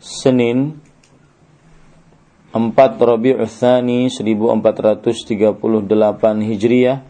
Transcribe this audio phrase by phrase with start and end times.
[0.00, 0.80] Senin
[2.56, 5.52] 4 Rabiul Tsani 1438
[6.40, 7.04] Hijriah.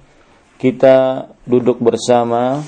[0.59, 2.67] Kita duduk bersama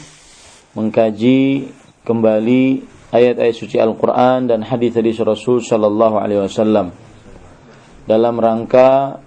[0.79, 1.75] mengkaji
[2.07, 6.95] kembali ayat-ayat suci Al-Qur'an dan hadis-hadis Rasul sallallahu alaihi wasallam.
[8.07, 9.19] Dalam rangka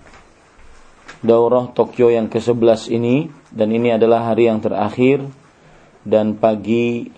[1.20, 5.28] daurah Tokyo yang ke-11 ini dan ini adalah hari yang terakhir
[6.08, 7.12] dan pagi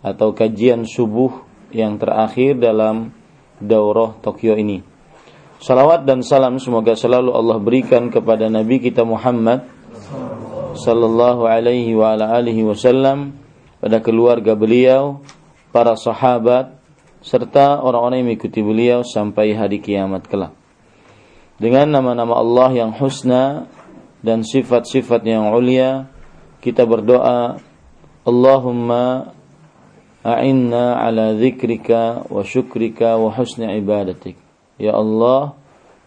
[0.00, 1.43] atau kajian subuh
[1.74, 3.10] yang terakhir dalam
[3.58, 4.80] daurah Tokyo ini.
[5.58, 9.66] Salawat dan salam semoga selalu Allah berikan kepada Nabi kita Muhammad
[10.78, 13.38] sallallahu alaihi wa ala alihi wasallam
[13.82, 15.20] pada keluarga beliau,
[15.74, 16.78] para sahabat
[17.24, 20.52] serta orang-orang yang mengikuti beliau sampai hari kiamat kelak
[21.58, 23.70] dengan nama-nama Allah yang husna
[24.20, 26.10] dan sifat-sifat yang ulia
[26.58, 27.60] kita berdoa
[28.24, 29.36] Allahumma
[30.24, 34.40] a'inna ala dzikrika wa syukrika wa husni ibadatik
[34.80, 35.52] ya Allah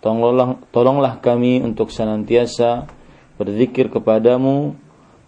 [0.02, 2.90] tolonglah tolonglah kami untuk senantiasa
[3.38, 4.74] berzikir kepadamu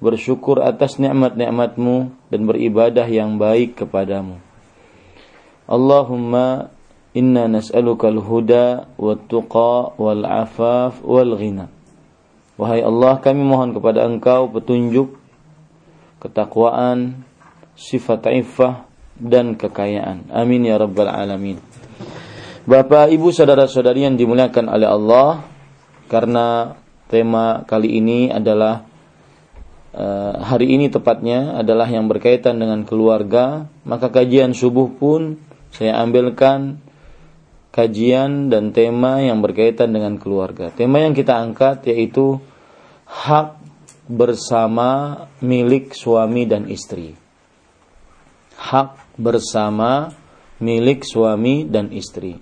[0.01, 4.41] bersyukur atas nikmat-nikmatmu dan beribadah yang baik kepadamu
[5.69, 6.73] Allahumma
[7.13, 11.73] Inna nas'alukal huda wat tuqa wal afaf wal ghina.
[12.53, 15.17] Wahai Allah, kami mohon kepada Engkau petunjuk,
[16.21, 17.25] ketakwaan,
[17.79, 18.83] sifat iffah
[19.15, 20.27] dan kekayaan.
[20.35, 21.55] Amin ya rabbal alamin.
[22.67, 25.41] Bapak, Ibu, saudara-saudari yang dimuliakan oleh Allah,
[26.11, 26.75] karena
[27.07, 28.85] tema kali ini adalah
[29.95, 35.39] uh, hari ini tepatnya adalah yang berkaitan dengan keluarga, maka kajian subuh pun
[35.73, 36.83] saya ambilkan
[37.73, 40.69] kajian dan tema yang berkaitan dengan keluarga.
[40.69, 42.37] Tema yang kita angkat yaitu
[43.09, 43.57] hak
[44.09, 47.28] bersama milik suami dan istri.
[48.59, 50.11] Hak bersama
[50.59, 52.35] milik suami dan istri.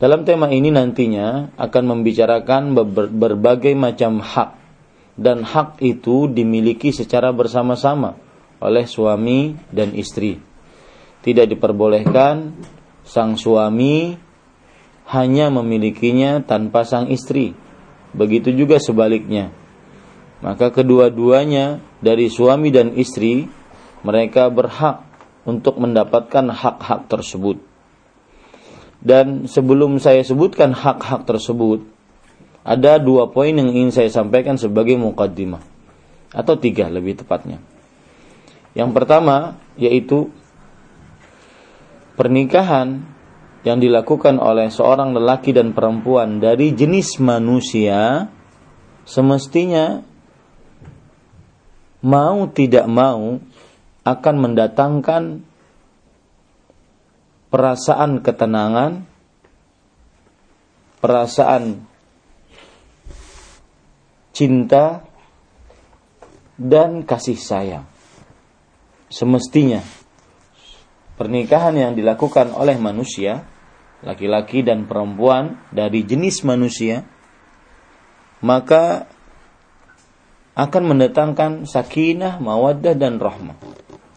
[0.00, 2.74] Dalam tema ini nantinya akan membicarakan
[3.14, 4.50] berbagai macam hak
[5.14, 8.18] dan hak itu dimiliki secara bersama-sama
[8.58, 10.42] oleh suami dan istri.
[11.22, 12.50] Tidak diperbolehkan
[13.06, 14.16] sang suami
[15.12, 17.54] hanya memilikinya tanpa sang istri.
[18.10, 19.54] Begitu juga sebaliknya.
[20.42, 23.46] Maka kedua-duanya dari suami dan istri
[24.02, 25.02] mereka berhak
[25.42, 27.58] untuk mendapatkan hak-hak tersebut.
[29.02, 31.82] Dan sebelum saya sebutkan hak-hak tersebut,
[32.62, 35.62] ada dua poin yang ingin saya sampaikan sebagai mukaddimah
[36.30, 37.58] atau tiga lebih tepatnya.
[38.78, 40.30] Yang pertama yaitu
[42.14, 43.02] pernikahan
[43.62, 48.30] yang dilakukan oleh seorang lelaki dan perempuan dari jenis manusia
[49.06, 50.02] semestinya
[52.02, 53.38] mau tidak mau
[54.02, 55.46] akan mendatangkan
[57.52, 59.06] perasaan ketenangan,
[60.98, 61.86] perasaan
[64.34, 65.06] cinta
[66.58, 67.86] dan kasih sayang.
[69.12, 69.84] Semestinya
[71.20, 73.44] pernikahan yang dilakukan oleh manusia,
[74.02, 77.04] laki-laki dan perempuan dari jenis manusia,
[78.42, 79.06] maka
[80.52, 83.56] akan mendatangkan sakinah, mawaddah dan rahmah.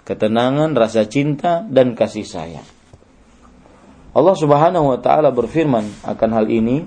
[0.06, 2.68] Ketenangan, rasa cinta dan kasih sayang.
[4.16, 6.86] Allah Subhanahu wa taala berfirman akan hal ini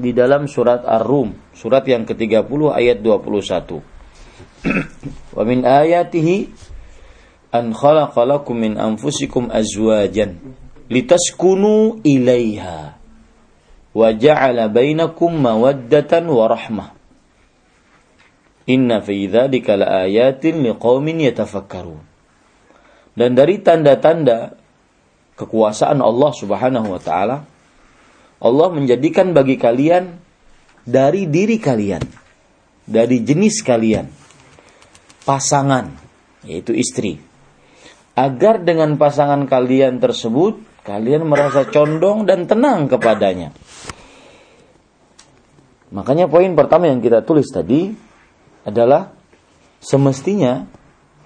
[0.00, 3.82] di dalam surat Ar-Rum, surat yang ke-30 ayat 21.
[5.36, 6.48] Wa min ayatihi
[7.52, 10.56] an khalaqalakum min anfusikum azwajan
[10.88, 12.96] litaskunu ilaiha
[13.92, 16.88] wa ja'ala bainakum mawaddatan wa rahmah.
[18.70, 22.11] Inna fi dzalika laayatin liqaumin yatafakkarun.
[23.12, 24.56] Dan dari tanda-tanda
[25.36, 27.44] kekuasaan Allah Subhanahu wa taala
[28.42, 30.18] Allah menjadikan bagi kalian
[30.82, 32.02] dari diri kalian,
[32.82, 34.10] dari jenis kalian,
[35.22, 35.94] pasangan,
[36.42, 37.22] yaitu istri.
[38.18, 43.54] Agar dengan pasangan kalian tersebut, kalian merasa condong dan tenang kepadanya.
[45.94, 47.94] Makanya poin pertama yang kita tulis tadi
[48.66, 49.14] adalah
[49.78, 50.66] semestinya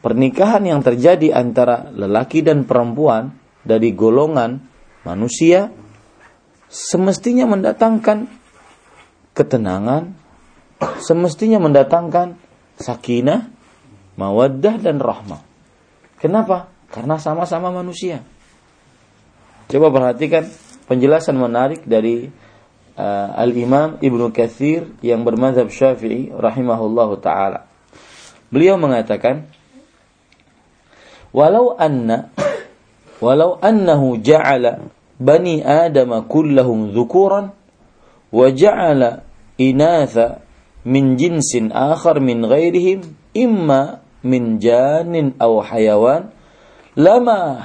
[0.00, 3.34] pernikahan yang terjadi antara lelaki dan perempuan
[3.66, 4.62] dari golongan
[5.02, 5.70] manusia
[6.66, 8.26] semestinya mendatangkan
[9.37, 10.16] ketenangan,
[11.00, 12.37] semestinya mendatangkan
[12.81, 13.48] sakinah,
[14.16, 15.43] mawaddah dan rahmah.
[16.16, 16.72] Kenapa?
[16.88, 18.25] Karena sama-sama manusia.
[19.66, 20.46] Coba perhatikan
[20.87, 22.31] penjelasan menarik dari
[22.96, 27.66] uh, Al-Imam Ibnu Katsir yang bermadzhab Syafi'i rahimahullahu taala.
[28.48, 29.50] Beliau mengatakan,
[31.37, 32.33] "Walau anna
[33.21, 34.88] walau annahu ja'ala
[35.21, 37.53] bani Adam kullahum dhukuran
[38.33, 39.25] wa ja'ala
[39.61, 40.41] inatha
[40.85, 43.05] min jinsin akhar min ghairihim
[43.37, 46.33] imma min janin aw hayawan
[46.97, 47.61] lama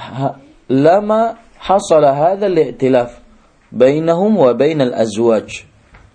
[0.68, 3.20] lama hasala hadha al-i'tilaf
[3.72, 5.64] bainahum wa bain al-azwaj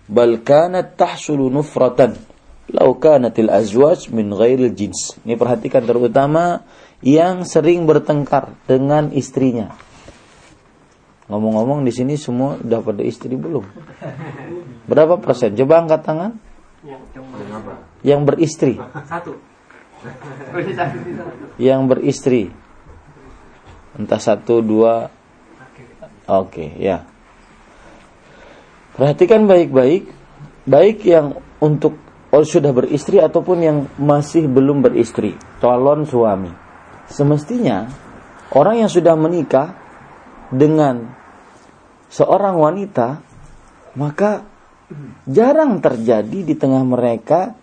[0.09, 2.17] bal kanat tahsulu nufratan
[2.73, 5.15] law kanat al-azwaj min ghairil jins.
[5.23, 6.67] Ini perhatikan terutama
[7.01, 9.75] yang sering bertengkar dengan istrinya
[11.27, 13.67] Ngomong-ngomong di sini semua udah pada istri belum?
[14.89, 15.59] Berapa persen?
[15.59, 16.31] Coba angkat tangan.
[17.99, 18.73] Yang beristri.
[18.79, 19.35] Satu.
[21.59, 22.43] Yang beristri.
[23.99, 25.11] Entah satu, dua.
[26.27, 27.03] Oke, okay, ya.
[28.95, 30.07] Perhatikan baik-baik.
[30.63, 31.99] Baik yang untuk
[32.31, 35.35] oh, sudah beristri ataupun yang masih belum beristri.
[35.59, 36.66] Calon suami.
[37.07, 37.87] Semestinya
[38.51, 39.75] orang yang sudah menikah
[40.51, 41.11] dengan
[42.07, 43.19] seorang wanita,
[43.95, 44.47] maka
[45.27, 47.55] jarang terjadi di tengah mereka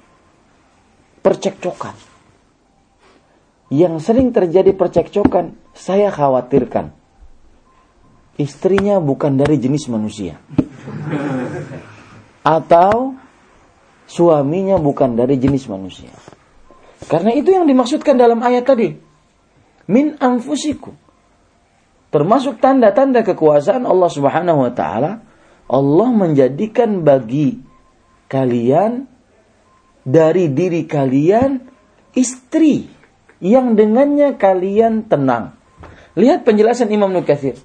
[1.25, 1.97] percekcokan.
[3.73, 6.93] Yang sering terjadi percekcokan, saya khawatirkan.
[8.37, 10.37] Istrinya bukan dari jenis manusia.
[12.45, 13.17] Atau
[14.05, 16.13] suaminya bukan dari jenis manusia.
[17.09, 19.14] Karena itu yang dimaksudkan dalam ayat tadi.
[19.85, 20.97] Min anfusikum
[22.15, 25.27] termasuk tanda-tanda kekuasaan Allah Subhanahu wa taala,
[25.67, 27.59] Allah menjadikan bagi
[28.31, 29.11] kalian
[30.07, 31.59] dari diri kalian
[32.15, 32.87] istri
[33.43, 35.59] yang dengannya kalian tenang.
[36.15, 37.59] Lihat penjelasan Imam Nukathir.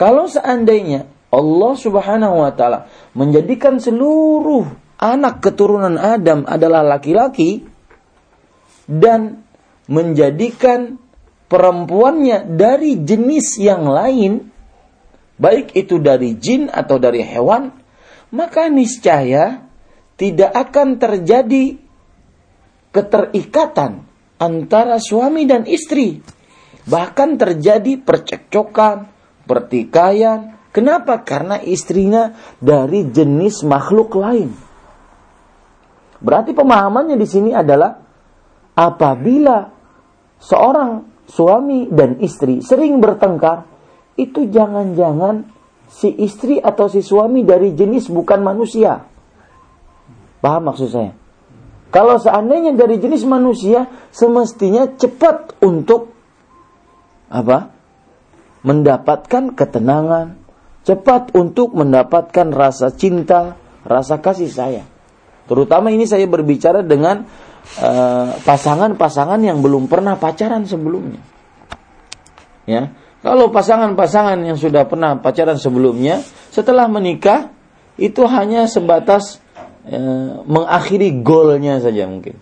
[0.00, 4.64] Kalau seandainya Allah Subhanahu wa taala menjadikan seluruh
[4.96, 7.68] anak keturunan Adam adalah laki-laki
[8.88, 9.44] dan
[9.92, 10.96] menjadikan
[11.50, 14.46] perempuannya dari jenis yang lain,
[15.34, 17.74] baik itu dari jin atau dari hewan,
[18.30, 19.66] maka niscaya
[20.14, 21.74] tidak akan terjadi
[22.94, 24.06] keterikatan
[24.38, 26.22] antara suami dan istri.
[26.86, 29.10] Bahkan terjadi percekcokan,
[29.44, 30.54] pertikaian.
[30.70, 31.26] Kenapa?
[31.26, 34.54] Karena istrinya dari jenis makhluk lain.
[36.22, 37.98] Berarti pemahamannya di sini adalah
[38.78, 39.66] apabila
[40.38, 43.64] seorang suami dan istri sering bertengkar,
[44.18, 45.46] itu jangan-jangan
[45.86, 49.06] si istri atau si suami dari jenis bukan manusia.
[50.42, 51.12] Paham maksud saya?
[51.90, 56.14] Kalau seandainya dari jenis manusia, semestinya cepat untuk
[57.26, 57.74] apa?
[58.62, 60.38] Mendapatkan ketenangan,
[60.86, 64.88] cepat untuk mendapatkan rasa cinta, rasa kasih sayang.
[65.50, 67.26] Terutama ini saya berbicara dengan
[68.44, 71.22] pasangan-pasangan uh, yang belum pernah pacaran sebelumnya.
[72.68, 76.22] Ya, Kalau pasangan-pasangan yang sudah pernah pacaran sebelumnya,
[76.54, 77.50] setelah menikah
[78.00, 79.42] itu hanya sebatas
[79.84, 79.98] e,
[80.48, 82.40] mengakhiri goalnya saja mungkin.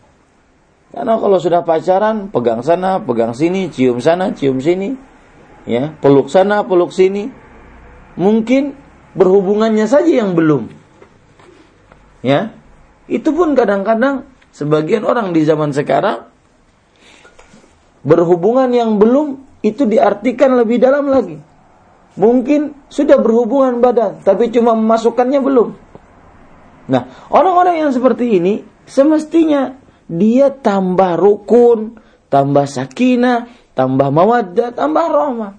[0.94, 4.94] Karena kalau sudah pacaran, pegang sana, pegang sini, cium sana, cium sini,
[5.66, 7.28] ya, peluk sana, peluk sini,
[8.14, 8.78] mungkin
[9.18, 10.70] berhubungannya saja yang belum.
[12.22, 12.54] Ya,
[13.10, 14.26] itu pun kadang-kadang
[14.58, 16.26] sebagian orang di zaman sekarang
[18.02, 21.38] berhubungan yang belum itu diartikan lebih dalam lagi.
[22.18, 25.68] Mungkin sudah berhubungan badan, tapi cuma memasukkannya belum.
[26.90, 29.78] Nah, orang-orang yang seperti ini semestinya
[30.10, 33.46] dia tambah rukun, tambah sakinah,
[33.78, 35.52] tambah mawaddah, tambah rahmah.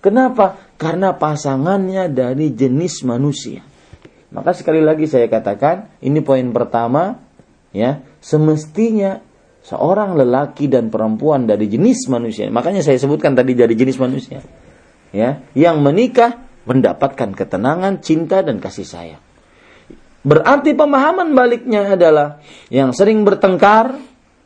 [0.00, 0.56] Kenapa?
[0.80, 3.60] Karena pasangannya dari jenis manusia.
[4.32, 7.20] Maka sekali lagi saya katakan, ini poin pertama,
[7.74, 9.18] ya, semestinya
[9.64, 12.48] seorang lelaki dan perempuan dari jenis manusia.
[12.48, 14.40] Makanya saya sebutkan tadi dari jenis manusia.
[15.10, 19.22] Ya, yang menikah mendapatkan ketenangan, cinta dan kasih sayang.
[20.20, 23.96] Berarti pemahaman baliknya adalah yang sering bertengkar,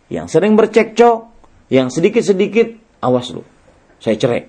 [0.08, 1.28] yang sering bercekcok,
[1.68, 3.42] yang sedikit-sedikit awas lu.
[3.98, 4.46] Saya cerai.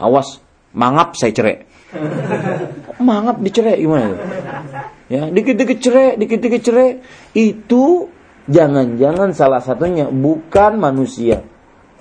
[0.00, 0.40] Awas,
[0.74, 1.56] mangap saya cerai.
[3.02, 4.16] mangap dicerai gimana
[5.12, 7.04] Ya, dikit-dikit cerai, dikit-dikit cerai
[7.36, 8.08] itu
[8.50, 11.46] Jangan-jangan salah satunya bukan manusia.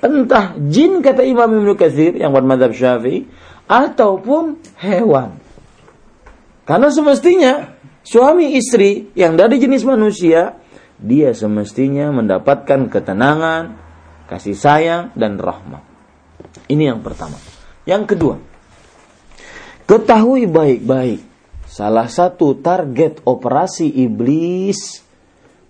[0.02, 3.30] Entah jin kata Imam Ibnu Katsir yang bermadhab Syafi'i
[3.70, 5.38] ataupun hewan.
[6.66, 10.58] Karena semestinya suami istri yang dari jenis manusia
[11.02, 13.78] dia semestinya mendapatkan ketenangan,
[14.30, 15.82] kasih sayang dan rahmat.
[16.70, 17.38] Ini yang pertama.
[17.86, 18.36] Yang kedua,
[19.90, 21.22] ketahui baik-baik
[21.66, 25.02] salah satu target operasi iblis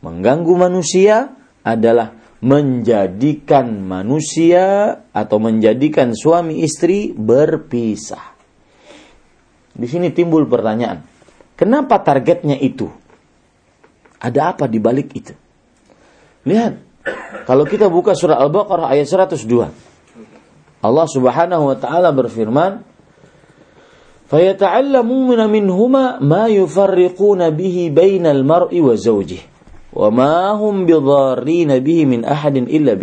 [0.02, 8.34] mengganggu manusia adalah menjadikan manusia atau menjadikan suami istri berpisah.
[9.72, 11.06] Di sini timbul pertanyaan,
[11.54, 12.90] kenapa targetnya itu?
[14.18, 15.34] Ada apa di balik itu?
[16.50, 16.74] Lihat,
[17.46, 19.70] kalau kita buka surah Al-Baqarah ayat 102.
[20.82, 22.82] Allah Subhanahu wa taala berfirman,
[24.34, 29.51] "Fayata'allamu minhumā ma yufarriquna bihi bainal mar'i wa zawjihi."
[29.92, 32.96] Wa hum bihi min ahadin illa.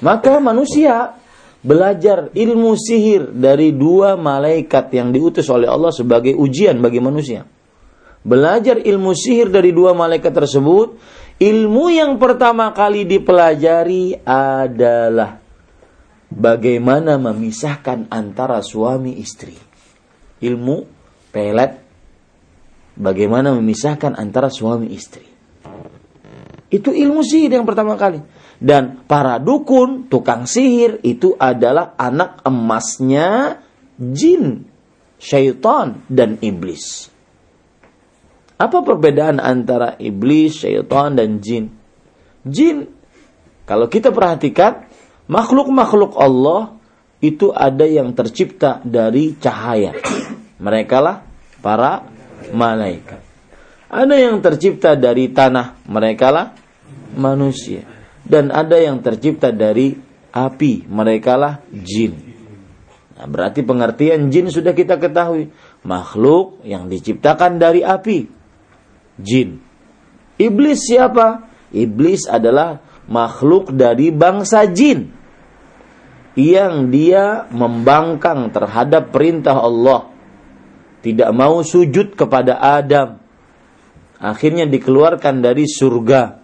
[0.00, 1.20] Maka manusia
[1.60, 7.44] belajar ilmu sihir dari dua malaikat yang diutus oleh Allah sebagai ujian bagi manusia.
[8.20, 10.96] Belajar ilmu sihir dari dua malaikat tersebut,
[11.40, 15.40] ilmu yang pertama kali dipelajari adalah
[16.28, 19.56] bagaimana memisahkan antara suami istri.
[20.40, 20.76] Ilmu
[21.32, 21.80] pelet
[22.96, 25.29] bagaimana memisahkan antara suami istri.
[26.70, 28.22] Itu ilmu sihir yang pertama kali.
[28.62, 33.58] Dan para dukun, tukang sihir itu adalah anak emasnya
[33.98, 34.70] jin,
[35.18, 37.10] syaitan, dan iblis.
[38.60, 41.74] Apa perbedaan antara iblis, syaitan, dan jin?
[42.46, 42.86] Jin,
[43.66, 44.86] kalau kita perhatikan,
[45.26, 46.76] makhluk-makhluk Allah
[47.24, 49.96] itu ada yang tercipta dari cahaya.
[50.60, 51.24] Mereka lah
[51.64, 52.04] para
[52.52, 53.20] malaikat.
[53.90, 56.59] Ada yang tercipta dari tanah, mereka lah
[57.14, 57.86] manusia.
[58.20, 59.96] Dan ada yang tercipta dari
[60.30, 62.14] api, mereka lah jin.
[63.16, 65.52] Nah, berarti pengertian jin sudah kita ketahui.
[65.84, 68.28] Makhluk yang diciptakan dari api.
[69.20, 69.60] Jin.
[70.40, 71.48] Iblis siapa?
[71.72, 75.12] Iblis adalah makhluk dari bangsa jin.
[76.38, 80.08] Yang dia membangkang terhadap perintah Allah.
[81.00, 83.20] Tidak mau sujud kepada Adam
[84.20, 86.39] akhirnya dikeluarkan dari surga.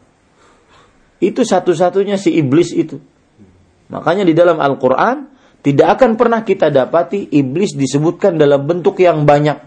[1.23, 3.01] Itu satu-satunya si iblis itu.
[3.89, 9.59] Makanya di dalam Al-Quran tidak akan pernah kita dapati iblis disebutkan dalam bentuk yang banyak.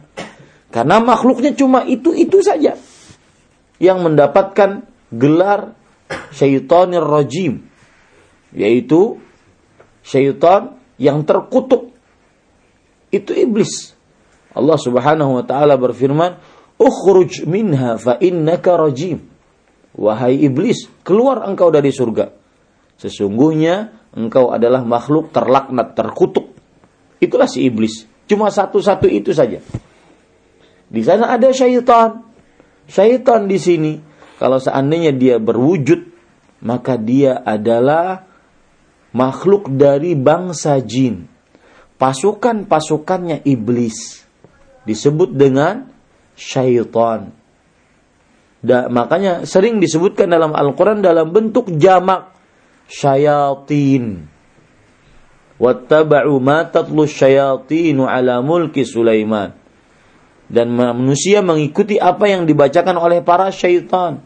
[0.70, 2.78] Karena makhluknya cuma itu-itu saja.
[3.82, 5.74] Yang mendapatkan gelar
[6.36, 7.66] syaitanir rajim.
[8.54, 9.18] Yaitu
[10.06, 11.94] syaitan yang terkutuk.
[13.10, 13.98] Itu iblis.
[14.54, 16.38] Allah subhanahu wa ta'ala berfirman,
[16.80, 19.29] Ukhruj minha fa innaka rajim.
[20.00, 22.32] Wahai iblis, keluar engkau dari surga.
[22.96, 26.56] Sesungguhnya engkau adalah makhluk terlaknat, terkutuk.
[27.20, 28.08] Itulah si iblis.
[28.24, 29.60] Cuma satu-satu itu saja.
[30.88, 32.24] Di sana ada syaitan.
[32.88, 33.94] Syaitan di sini,
[34.40, 36.00] kalau seandainya dia berwujud,
[36.64, 38.24] maka dia adalah
[39.12, 41.28] makhluk dari bangsa jin.
[42.00, 44.24] Pasukan-pasukannya iblis
[44.88, 45.92] disebut dengan
[46.40, 47.39] syaitan.
[48.60, 52.36] Da, makanya sering disebutkan dalam Al-Quran dalam bentuk jamak
[52.92, 54.28] syayatin.
[55.60, 59.52] wattaba'u ma tatlu syayatinu ala mulki Sulaiman
[60.50, 64.24] dan manusia mengikuti apa yang dibacakan oleh para syaitan.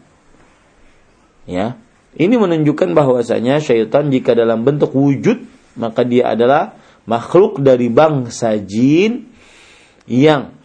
[1.44, 1.76] Ya,
[2.16, 5.44] ini menunjukkan bahwasanya syaitan jika dalam bentuk wujud
[5.76, 9.28] maka dia adalah makhluk dari bangsa jin
[10.08, 10.56] yang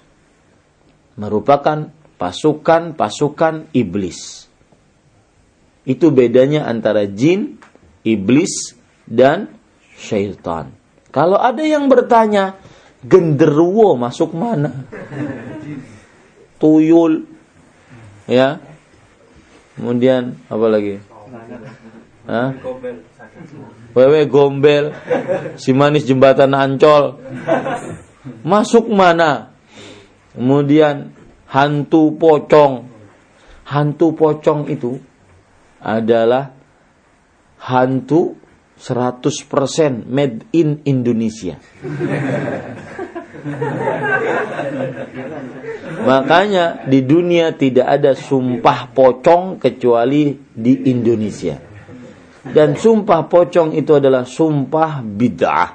[1.20, 4.46] merupakan pasukan-pasukan iblis.
[5.88, 7.58] Itu bedanya antara jin,
[8.04, 8.76] iblis,
[9.08, 9.56] dan
[9.96, 10.76] syaitan.
[11.10, 12.60] Kalau ada yang bertanya,
[13.02, 14.86] genderuwo masuk mana?
[16.60, 17.26] Tuyul,
[18.28, 18.62] ya.
[19.80, 21.00] Kemudian apa lagi?
[22.30, 22.54] Hah?
[23.96, 24.94] Wewe gombel,
[25.58, 27.18] si manis jembatan Ancol.
[28.46, 29.56] Masuk mana?
[30.38, 31.16] Kemudian
[31.50, 32.86] hantu pocong.
[33.70, 34.98] Hantu pocong itu
[35.82, 36.50] adalah
[37.62, 38.34] hantu
[38.80, 41.60] 100% made in Indonesia.
[46.00, 51.60] Makanya di dunia tidak ada sumpah pocong kecuali di Indonesia.
[52.40, 55.70] Dan sumpah pocong itu adalah sumpah bid'ah.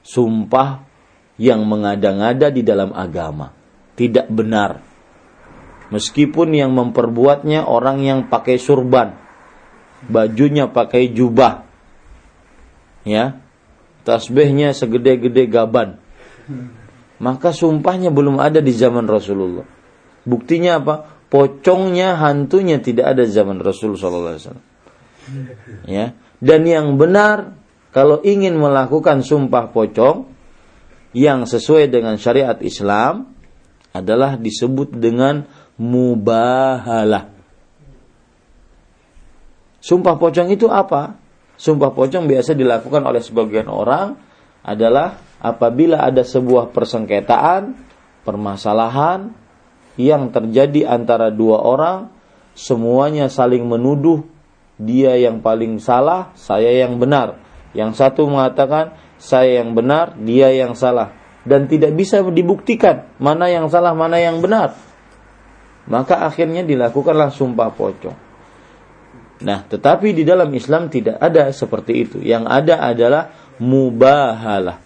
[0.00, 0.68] Sumpah
[1.36, 3.61] yang mengada-ngada di dalam agama.
[4.02, 4.82] Tidak benar.
[5.94, 9.22] Meskipun yang memperbuatnya orang yang pakai surban
[10.10, 11.62] bajunya pakai jubah.
[13.06, 13.38] Ya.
[14.02, 16.02] Tasbihnya segede-gede gaban.
[17.22, 19.62] Maka sumpahnya belum ada di zaman Rasulullah.
[20.26, 21.06] Buktinya apa?
[21.30, 24.58] Pocongnya, hantunya tidak ada zaman Rasulullah SAW.
[25.86, 26.18] Ya.
[26.42, 27.54] Dan yang benar,
[27.94, 30.34] kalau ingin melakukan sumpah pocong,
[31.12, 33.31] yang sesuai dengan syariat Islam,
[33.92, 35.44] adalah disebut dengan
[35.76, 37.28] mubahalah.
[39.82, 41.20] Sumpah pocong itu apa?
[41.60, 44.16] Sumpah pocong biasa dilakukan oleh sebagian orang
[44.64, 47.76] adalah apabila ada sebuah persengketaan,
[48.24, 49.34] permasalahan
[50.00, 52.08] yang terjadi antara dua orang,
[52.56, 54.24] semuanya saling menuduh
[54.80, 57.42] dia yang paling salah, saya yang benar.
[57.76, 63.66] Yang satu mengatakan saya yang benar, dia yang salah dan tidak bisa dibuktikan mana yang
[63.66, 64.74] salah, mana yang benar.
[65.90, 68.18] Maka akhirnya dilakukanlah sumpah pocong.
[69.42, 72.18] Nah, tetapi di dalam Islam tidak ada seperti itu.
[72.22, 73.22] Yang ada adalah
[73.58, 74.78] mubahalah.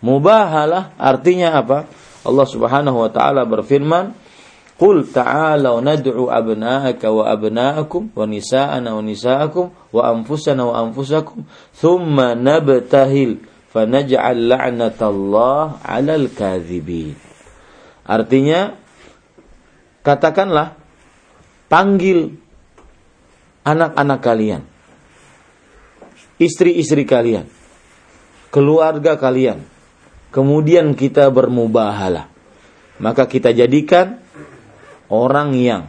[0.00, 1.90] Mubahalah artinya apa?
[2.22, 4.14] Allah Subhanahu wa taala berfirman,
[4.78, 11.42] "Qul ta'alu nad'u abna'aka wa abna'akum wa nisa'ana wa nisa'akum wa anfusana wa anfusakum
[11.74, 17.14] thumma nabtahil fanaj'al la'natallah 'alal kadhibin."
[18.04, 18.74] Artinya
[20.02, 20.74] katakanlah
[21.70, 22.34] panggil
[23.62, 24.62] anak-anak kalian,
[26.40, 27.46] istri-istri kalian,
[28.50, 29.62] keluarga kalian,
[30.34, 32.26] kemudian kita bermubahalah.
[33.00, 34.20] Maka kita jadikan
[35.08, 35.88] orang yang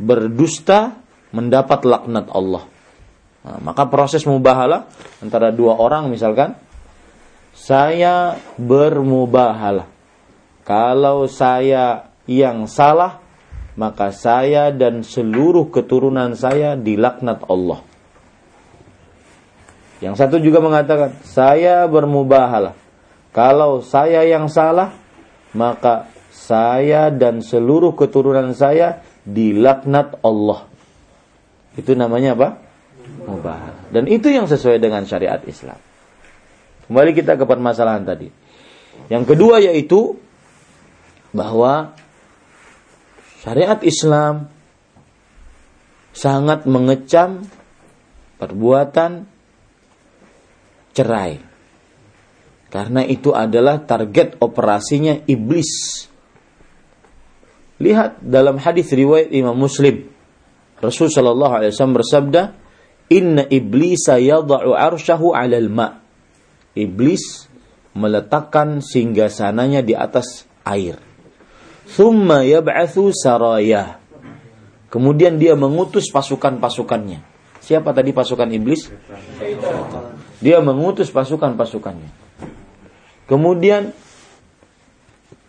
[0.00, 0.96] berdusta
[1.34, 2.64] mendapat laknat Allah.
[3.48, 4.84] Nah, maka proses mubahalah
[5.24, 6.52] antara dua orang misalkan
[7.56, 9.88] saya bermubahalah.
[10.68, 13.24] Kalau saya yang salah
[13.78, 17.80] maka saya dan seluruh keturunan saya dilaknat Allah.
[20.02, 22.74] Yang satu juga mengatakan, saya bermubahalah.
[23.30, 24.94] Kalau saya yang salah,
[25.54, 30.66] maka saya dan seluruh keturunan saya dilaknat Allah.
[31.78, 32.67] Itu namanya apa?
[33.28, 33.92] Mubahalah.
[33.92, 35.76] Dan itu yang sesuai dengan syariat Islam.
[36.88, 38.28] Kembali kita ke permasalahan tadi.
[39.12, 40.16] Yang kedua yaitu
[41.36, 41.92] bahwa
[43.44, 44.48] syariat Islam
[46.16, 47.44] sangat mengecam
[48.40, 49.28] perbuatan
[50.96, 51.38] cerai.
[52.68, 56.04] Karena itu adalah target operasinya iblis.
[57.78, 60.04] Lihat dalam hadis riwayat Imam Muslim.
[60.78, 62.42] Rasul sallallahu alaihi wasallam bersabda,
[63.08, 66.00] "Inna iblisa yada'u arsyahu 'alal ma."
[66.78, 67.48] Iblis
[67.98, 71.00] meletakkan singgasananya di atas air.
[71.88, 73.98] Thumma yab'athu saraya.
[74.88, 77.20] Kemudian dia mengutus pasukan-pasukannya.
[77.60, 78.88] Siapa tadi pasukan iblis?
[80.40, 82.10] Dia mengutus pasukan-pasukannya.
[83.28, 83.92] Kemudian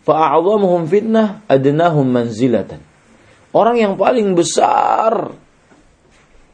[0.03, 2.83] fa'a'adhamuhum fitnah adnahum manzilatan.
[3.55, 5.31] Orang yang paling besar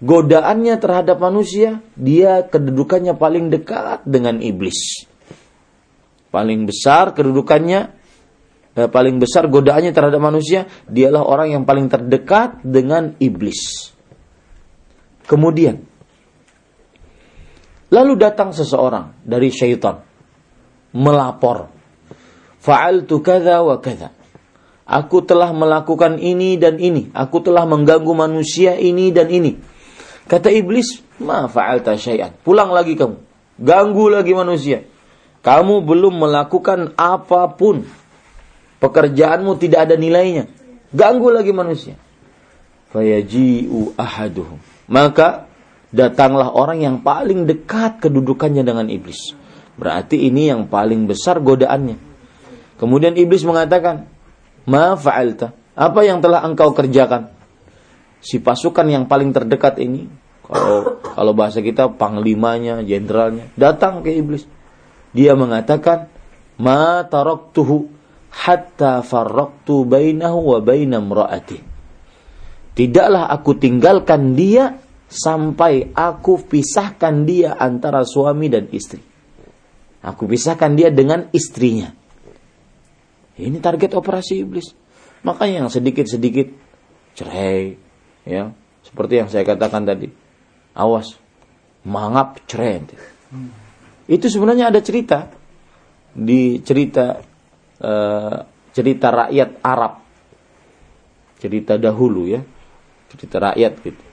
[0.03, 5.08] godaannya terhadap manusia, dia kedudukannya paling dekat dengan iblis.
[6.31, 7.79] Paling besar kedudukannya
[8.75, 13.91] eh, paling besar godaannya terhadap manusia, dialah orang yang paling terdekat dengan iblis.
[15.25, 15.95] Kemudian,
[17.93, 20.01] Lalu datang seseorang dari syaitan
[20.91, 21.69] melapor.
[22.60, 24.10] Fa'altu kadza wa kadza.
[24.86, 27.13] Aku telah melakukan ini dan ini.
[27.13, 29.58] Aku telah mengganggu manusia ini dan ini.
[30.25, 32.33] Kata iblis, ma fa'alta syai'an.
[32.41, 33.21] Pulang lagi kamu.
[33.61, 34.83] Ganggu lagi manusia.
[35.45, 37.85] Kamu belum melakukan apa pun.
[38.81, 40.49] Pekerjaanmu tidak ada nilainya.
[40.89, 41.95] Ganggu lagi manusia.
[42.89, 44.57] Fayaji'u ahaduhum.
[44.89, 45.45] Maka
[45.93, 49.38] datanglah orang yang paling dekat kedudukannya dengan iblis.
[49.77, 52.01] Berarti ini yang paling besar godaannya.
[52.81, 54.09] Kemudian iblis mengatakan,
[54.65, 57.34] "Ma fa'alta?" Apa yang telah engkau kerjakan?
[58.25, 60.09] Si pasukan yang paling terdekat ini,
[60.41, 64.49] kalau kalau bahasa kita panglimanya, jenderalnya, datang ke iblis.
[65.13, 66.09] Dia mengatakan,
[66.57, 67.85] "Ma taraktuhu
[68.33, 71.61] hatta farraqtu bainahu wa baina imra'ati."
[72.75, 74.73] Tidaklah aku tinggalkan dia
[75.05, 78.99] sampai aku pisahkan dia antara suami dan istri.
[80.01, 81.93] Aku pisahkan dia dengan istrinya.
[83.38, 84.73] Ini target operasi iblis.
[85.23, 86.47] Makanya yang sedikit-sedikit
[87.15, 87.84] cerai,
[88.25, 88.51] ya,
[88.83, 90.09] seperti yang saya katakan tadi.
[90.75, 91.15] Awas,
[91.88, 92.83] mangap cerai.
[94.05, 95.31] Itu sebenarnya ada cerita
[96.11, 97.21] di cerita
[97.79, 98.38] uh,
[98.75, 99.93] cerita rakyat Arab,
[101.39, 102.43] cerita dahulu ya,
[103.13, 104.03] cerita rakyat gitu.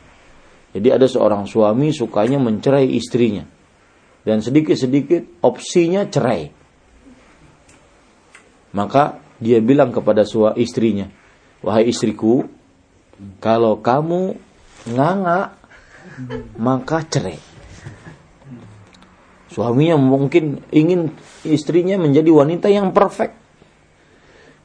[0.73, 3.45] Jadi ada seorang suami sukanya mencerai istrinya
[4.25, 6.49] dan sedikit-sedikit opsinya cerai.
[8.73, 11.11] Maka dia bilang kepada suami istrinya,
[11.61, 12.47] wahai istriku,
[13.39, 14.37] kalau kamu
[14.89, 15.55] nganga
[16.59, 17.39] maka cerai.
[19.53, 21.13] Suaminya mungkin ingin
[21.45, 23.37] istrinya menjadi wanita yang perfect.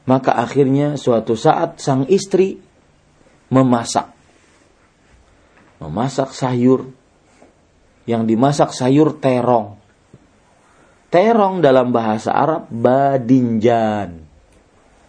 [0.08, 2.56] Maka akhirnya suatu saat sang istri
[3.52, 4.08] memasak.
[5.84, 6.88] Memasak sayur.
[8.08, 9.76] Yang dimasak sayur terong.
[11.12, 14.24] Terong dalam bahasa Arab badinjan.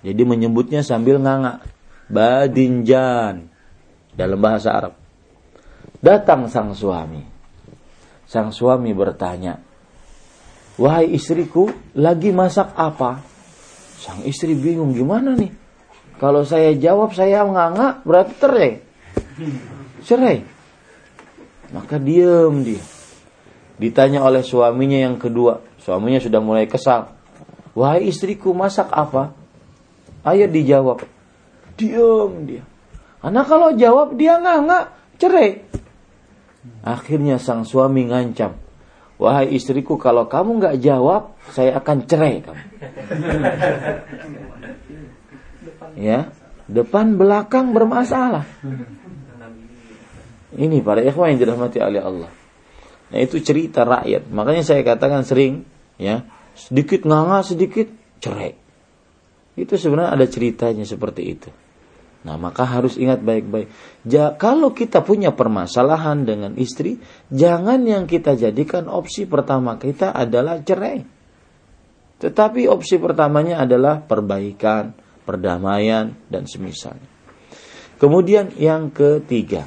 [0.04, 1.64] Jadi menyebutnya sambil nganga.
[2.10, 3.48] Badinjan.
[4.18, 4.94] Dalam bahasa Arab.
[6.02, 7.22] Datang sang suami.
[8.30, 9.58] Sang suami bertanya,
[10.80, 13.20] Wahai istriku, lagi masak apa?
[14.00, 15.52] Sang istri bingung gimana nih?
[16.16, 18.72] Kalau saya jawab saya nganga berarti cerai.
[20.08, 20.38] Cerai.
[21.76, 22.80] Maka diam dia.
[23.76, 25.60] Ditanya oleh suaminya yang kedua.
[25.84, 27.12] Suaminya sudah mulai kesal.
[27.76, 29.36] Wahai istriku masak apa?
[30.24, 31.04] Ayo dijawab.
[31.80, 32.68] Diam dia.
[33.24, 35.64] Karena kalau jawab dia nganga, cerai.
[36.84, 38.56] Akhirnya sang suami ngancam
[39.20, 42.64] Wahai istriku, kalau kamu nggak jawab, saya akan cerai kamu.
[46.08, 46.32] ya,
[46.72, 48.48] depan belakang bermasalah.
[50.56, 52.32] Ini para ikhwan yang dirahmati oleh Allah.
[53.12, 54.32] Nah itu cerita rakyat.
[54.32, 55.68] Makanya saya katakan sering,
[56.00, 56.24] ya
[56.56, 57.92] sedikit nganga, sedikit
[58.24, 58.56] cerai.
[59.60, 61.52] Itu sebenarnya ada ceritanya seperti itu.
[62.20, 63.72] Nah, maka harus ingat baik-baik.
[64.04, 67.00] Ja, kalau kita punya permasalahan dengan istri,
[67.32, 71.00] jangan yang kita jadikan opsi pertama kita adalah cerai.
[72.20, 74.92] Tetapi opsi pertamanya adalah perbaikan,
[75.24, 77.08] perdamaian, dan semisalnya.
[77.96, 79.64] Kemudian yang ketiga,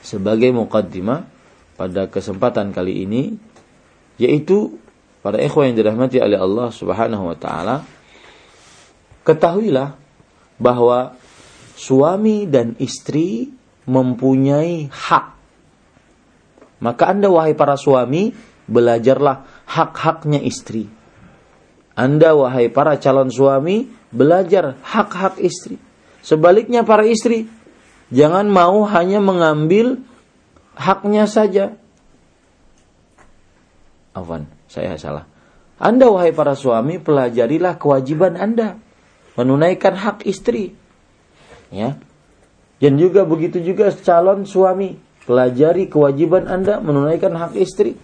[0.00, 1.28] sebagai mukaddimah
[1.76, 3.36] pada kesempatan kali ini,
[4.16, 4.80] yaitu
[5.20, 7.84] pada ikhwan yang dirahmati oleh Allah Subhanahu wa taala,
[9.24, 9.96] ketahuilah
[10.60, 11.16] bahwa
[11.74, 13.50] suami dan istri
[13.84, 15.26] mempunyai hak.
[16.80, 18.32] Maka Anda wahai para suami,
[18.68, 20.88] belajarlah hak-haknya istri.
[21.94, 25.78] Anda wahai para calon suami, belajar hak-hak istri.
[26.24, 27.46] Sebaliknya para istri,
[28.10, 30.02] jangan mau hanya mengambil
[30.74, 31.78] haknya saja.
[34.14, 35.26] Afwan, saya salah.
[35.78, 38.78] Anda wahai para suami, pelajarilah kewajiban Anda
[39.34, 40.83] menunaikan hak istri
[41.70, 41.96] ya.
[42.82, 47.96] Dan juga begitu juga calon suami, pelajari kewajiban Anda menunaikan hak istri.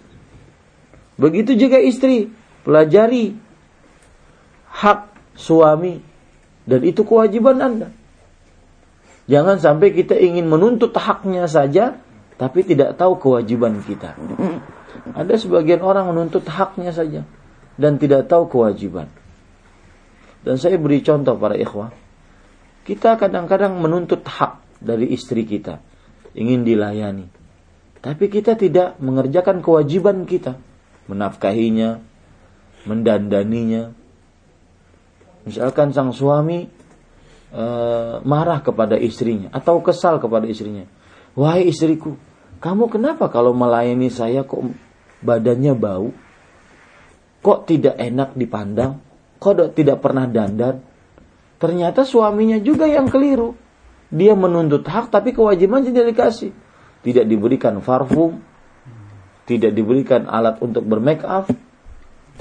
[1.21, 2.33] Begitu juga istri,
[2.65, 3.37] pelajari
[4.71, 6.01] hak suami
[6.65, 7.89] dan itu kewajiban Anda.
[9.29, 12.01] Jangan sampai kita ingin menuntut haknya saja
[12.41, 14.17] tapi tidak tahu kewajiban kita.
[15.13, 17.21] Ada sebagian orang menuntut haknya saja
[17.77, 19.07] dan tidak tahu kewajiban.
[20.41, 21.93] Dan saya beri contoh para ikhwah.
[22.81, 25.77] Kita kadang-kadang menuntut hak dari istri kita,
[26.33, 27.29] ingin dilayani.
[28.01, 30.57] Tapi kita tidak mengerjakan kewajiban kita,
[31.05, 32.01] menafkahinya,
[32.89, 33.93] mendandaninya.
[35.45, 36.65] Misalkan sang suami
[37.53, 37.65] e,
[38.25, 40.89] marah kepada istrinya atau kesal kepada istrinya.
[41.37, 42.17] Wahai istriku,
[42.61, 44.61] kamu kenapa kalau melayani saya kok
[45.21, 46.13] badannya bau,
[47.41, 49.01] kok tidak enak dipandang,
[49.41, 50.81] kok tidak pernah dandan.
[51.61, 53.53] Ternyata suaminya juga yang keliru.
[54.09, 56.51] Dia menuntut hak tapi kewajiban tidak dikasih.
[57.05, 58.41] Tidak diberikan parfum,
[59.45, 61.49] tidak diberikan alat untuk bermake up,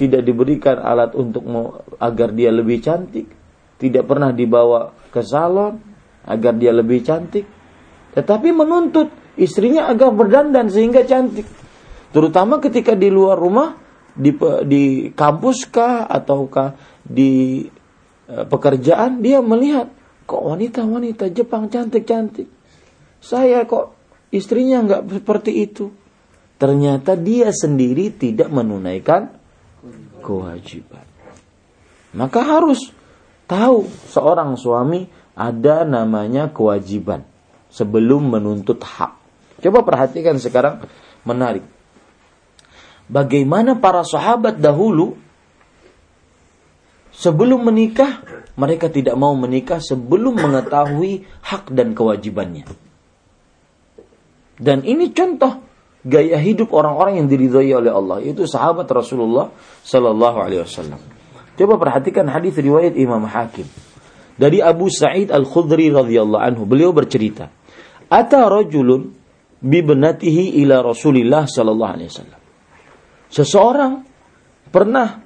[0.01, 1.45] tidak diberikan alat untuk
[2.01, 3.29] agar dia lebih cantik,
[3.77, 5.81] tidak pernah dibawa ke salon
[6.25, 7.45] agar dia lebih cantik,
[8.13, 9.09] tetapi menuntut
[9.41, 11.49] istrinya agar berdandan sehingga cantik.
[12.11, 13.77] Terutama ketika di luar rumah,
[14.13, 14.35] di,
[14.67, 17.65] di kampus kah ataukah di
[18.49, 19.91] pekerjaan dia melihat
[20.25, 22.47] kok wanita-wanita Jepang cantik-cantik.
[23.21, 23.95] Saya kok
[24.31, 25.91] istrinya nggak seperti itu.
[26.61, 29.33] Ternyata dia sendiri tidak menunaikan
[30.21, 31.05] kewajiban.
[32.13, 32.93] Maka harus
[33.49, 37.25] tahu seorang suami ada namanya kewajiban
[37.73, 39.17] sebelum menuntut hak.
[39.65, 40.85] Coba perhatikan sekarang
[41.25, 41.65] menarik
[43.11, 45.19] bagaimana para sahabat dahulu
[47.21, 48.25] sebelum menikah
[48.57, 52.65] mereka tidak mau menikah sebelum mengetahui hak dan kewajibannya.
[54.61, 55.65] Dan ini contoh
[56.05, 59.53] gaya hidup orang-orang yang diridhoi oleh Allah itu sahabat Rasulullah
[59.85, 61.01] Sallallahu Alaihi Wasallam.
[61.57, 63.69] Coba perhatikan hadis riwayat Imam Hakim
[64.41, 66.65] dari Abu Sa'id Al Khudri radhiyallahu anhu.
[66.65, 67.53] Beliau bercerita,
[68.09, 69.13] "Ata rajulun
[69.61, 72.41] bibnatihi ila Rasulillah sallallahu alaihi wasallam."
[73.29, 73.93] Seseorang
[74.73, 75.21] pernah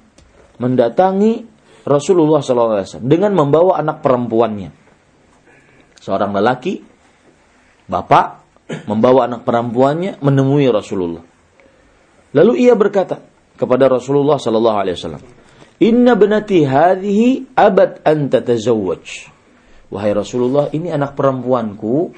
[0.59, 1.54] mendatangi
[1.85, 4.73] Rasulullah SAW dengan membawa anak perempuannya.
[6.01, 6.81] Seorang lelaki,
[7.85, 8.25] bapak,
[8.89, 11.21] membawa anak perempuannya menemui Rasulullah.
[12.33, 13.21] Lalu ia berkata
[13.55, 15.23] kepada Rasulullah Wasallam,
[15.85, 19.05] Inna benati hadhihi abad anta tazawwaj.
[19.93, 22.11] Wahai Rasulullah, ini anak perempuanku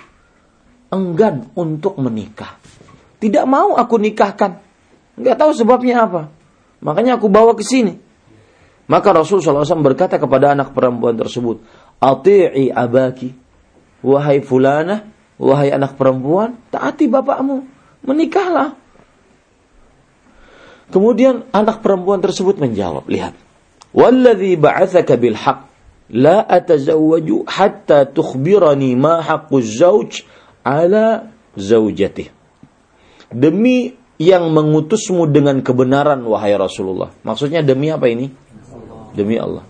[0.96, 2.56] enggan untuk menikah.
[3.20, 4.64] Tidak mau aku nikahkan.
[5.20, 6.30] Nggak tahu sebabnya apa.
[6.80, 8.07] Makanya aku bawa ke sini.
[8.88, 11.60] Maka Rasul SAW berkata kepada anak perempuan tersebut,
[12.00, 13.36] Ati'i abaki,
[14.00, 17.68] wahai fulana, wahai anak perempuan, taati bapakmu,
[18.08, 18.80] menikahlah.
[20.88, 23.36] Kemudian anak perempuan tersebut menjawab, lihat.
[23.92, 25.68] Walladhi ba'athaka bil haq,
[26.16, 30.24] la atazawwaju hatta tukhbirani ma haqqu zawj
[30.64, 31.28] ala
[31.60, 32.32] zawjatih.
[33.36, 37.14] Demi yang mengutusmu dengan kebenaran wahai Rasulullah.
[37.22, 38.32] Maksudnya demi apa ini?
[39.18, 39.66] Demi Allah.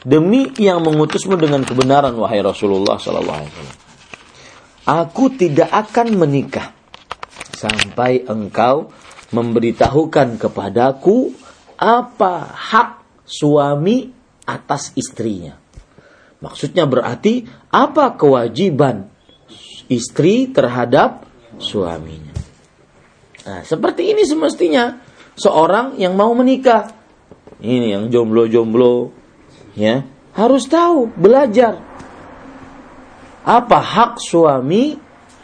[0.00, 3.78] Demi yang mengutusmu dengan kebenaran wahai Rasulullah sallallahu alaihi wasallam.
[4.90, 6.72] Aku tidak akan menikah
[7.52, 8.88] sampai engkau
[9.34, 11.36] memberitahukan kepadaku
[11.76, 12.90] apa hak
[13.28, 14.08] suami
[14.48, 15.60] atas istrinya.
[16.40, 19.12] Maksudnya berarti apa kewajiban
[19.92, 21.28] istri terhadap
[21.60, 22.29] suaminya.
[23.50, 25.02] Nah, seperti ini semestinya
[25.34, 26.94] seorang yang mau menikah.
[27.58, 29.10] Ini yang jomblo-jomblo
[29.74, 30.06] ya,
[30.38, 31.82] harus tahu, belajar
[33.42, 34.94] apa hak suami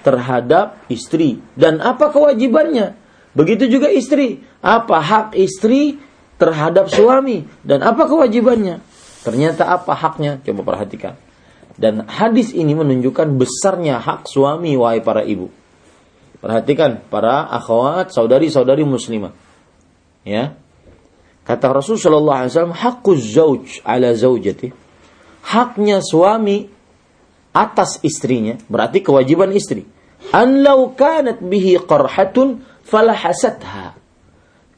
[0.06, 2.94] terhadap istri dan apa kewajibannya.
[3.34, 5.98] Begitu juga istri, apa hak istri
[6.38, 8.86] terhadap suami dan apa kewajibannya.
[9.26, 10.38] Ternyata apa haknya?
[10.46, 11.18] Coba perhatikan.
[11.74, 15.50] Dan hadis ini menunjukkan besarnya hak suami wahai para ibu.
[16.40, 19.32] Perhatikan para akhwat, saudari-saudari muslimah.
[20.26, 20.58] Ya.
[21.46, 24.74] Kata Rasul sallallahu alaihi wasallam, haqquz zauj ala zaujati.
[25.46, 26.66] Haknya suami
[27.54, 29.86] atas istrinya, berarti kewajiban istri.
[30.34, 33.94] An law kanat bihi qarhatun falahasatha.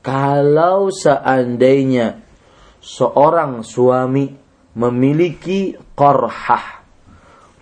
[0.04, 2.20] Kalau seandainya
[2.84, 4.30] seorang suami
[4.78, 6.84] memiliki korhah.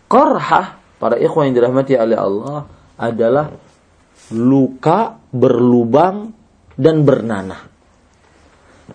[0.06, 2.58] Korhah, para ikhwan yang dirahmati oleh Allah,
[3.00, 3.50] adalah
[4.32, 6.32] luka berlubang
[6.76, 7.60] dan bernanah.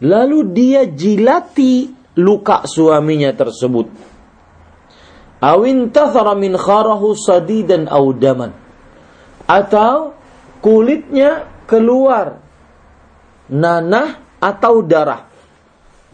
[0.01, 3.87] Lalu dia jilati luka suaminya tersebut.
[5.41, 8.53] Awin tathara min kharahu sadidan audaman.
[9.49, 10.15] Atau
[10.63, 12.39] kulitnya keluar
[13.51, 15.31] nanah atau darah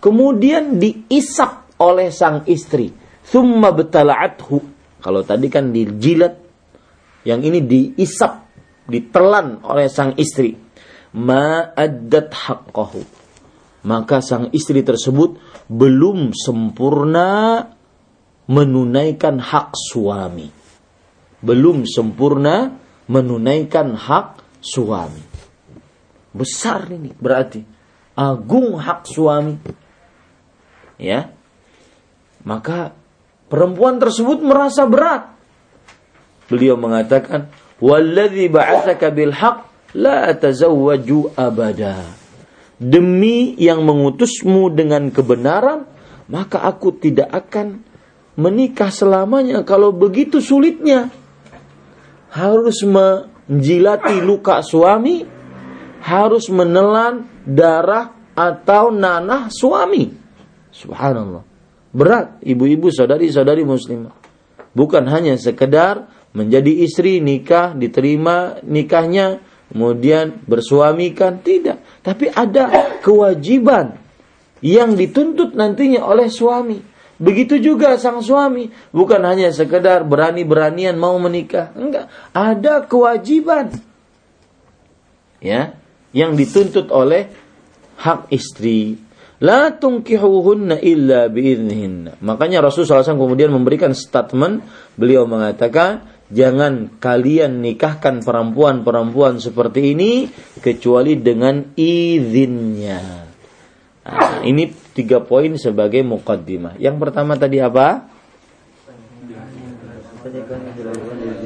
[0.08, 2.93] kemudian diisap oleh sang istri.
[3.28, 4.58] Thumma betala'athu.
[5.04, 6.34] Kalau tadi kan dijilat,
[7.28, 8.47] yang ini diisap,
[8.88, 10.56] ditelan oleh sang istri.
[11.13, 13.02] Ma'addat haqqahu.
[13.88, 15.39] Maka sang istri tersebut
[15.71, 17.63] belum sempurna
[18.47, 20.50] menunaikan hak suami.
[21.39, 22.76] Belum sempurna
[23.08, 25.23] menunaikan hak suami.
[26.36, 27.62] Besar ini berarti.
[28.17, 29.54] Agung hak suami
[30.97, 31.30] ya
[32.41, 32.97] maka
[33.45, 35.38] perempuan tersebut merasa berat
[36.47, 42.02] beliau mengatakan, "Walladzi ba'atsaka bil haqq la atazawwaju abada."
[42.78, 45.90] Demi yang mengutusmu dengan kebenaran,
[46.30, 47.82] maka aku tidak akan
[48.38, 51.10] menikah selamanya kalau begitu sulitnya.
[52.30, 55.26] Harus menjilati luka suami,
[56.06, 60.13] harus menelan darah atau nanah suami.
[60.70, 61.42] Subhanallah.
[61.90, 64.13] Berat ibu-ibu saudari-saudari muslimah.
[64.78, 69.40] Bukan hanya sekedar menjadi istri nikah diterima nikahnya
[69.72, 71.84] kemudian bersuamikan tidak.
[72.04, 74.00] Tapi ada kewajiban
[74.63, 76.80] yang dituntut nantinya oleh suami.
[77.18, 78.70] Begitu juga sang suami.
[78.94, 81.74] Bukan hanya sekedar berani-beranian mau menikah.
[81.74, 82.13] Enggak.
[82.30, 83.74] Ada kewajiban.
[85.42, 85.74] Ya.
[86.13, 87.34] Yang dituntut oleh
[87.98, 89.02] hak istri.
[89.38, 92.22] La tungkihuhunna illa biidnihinna.
[92.26, 94.66] Makanya Rasulullah SAW kemudian memberikan statement.
[94.98, 100.12] Beliau mengatakan, jangan kalian nikahkan perempuan-perempuan seperti ini
[100.60, 103.28] kecuali dengan izinnya.
[104.08, 106.80] Nah, ini tiga poin sebagai mukaddimah.
[106.80, 108.08] Yang pertama tadi apa?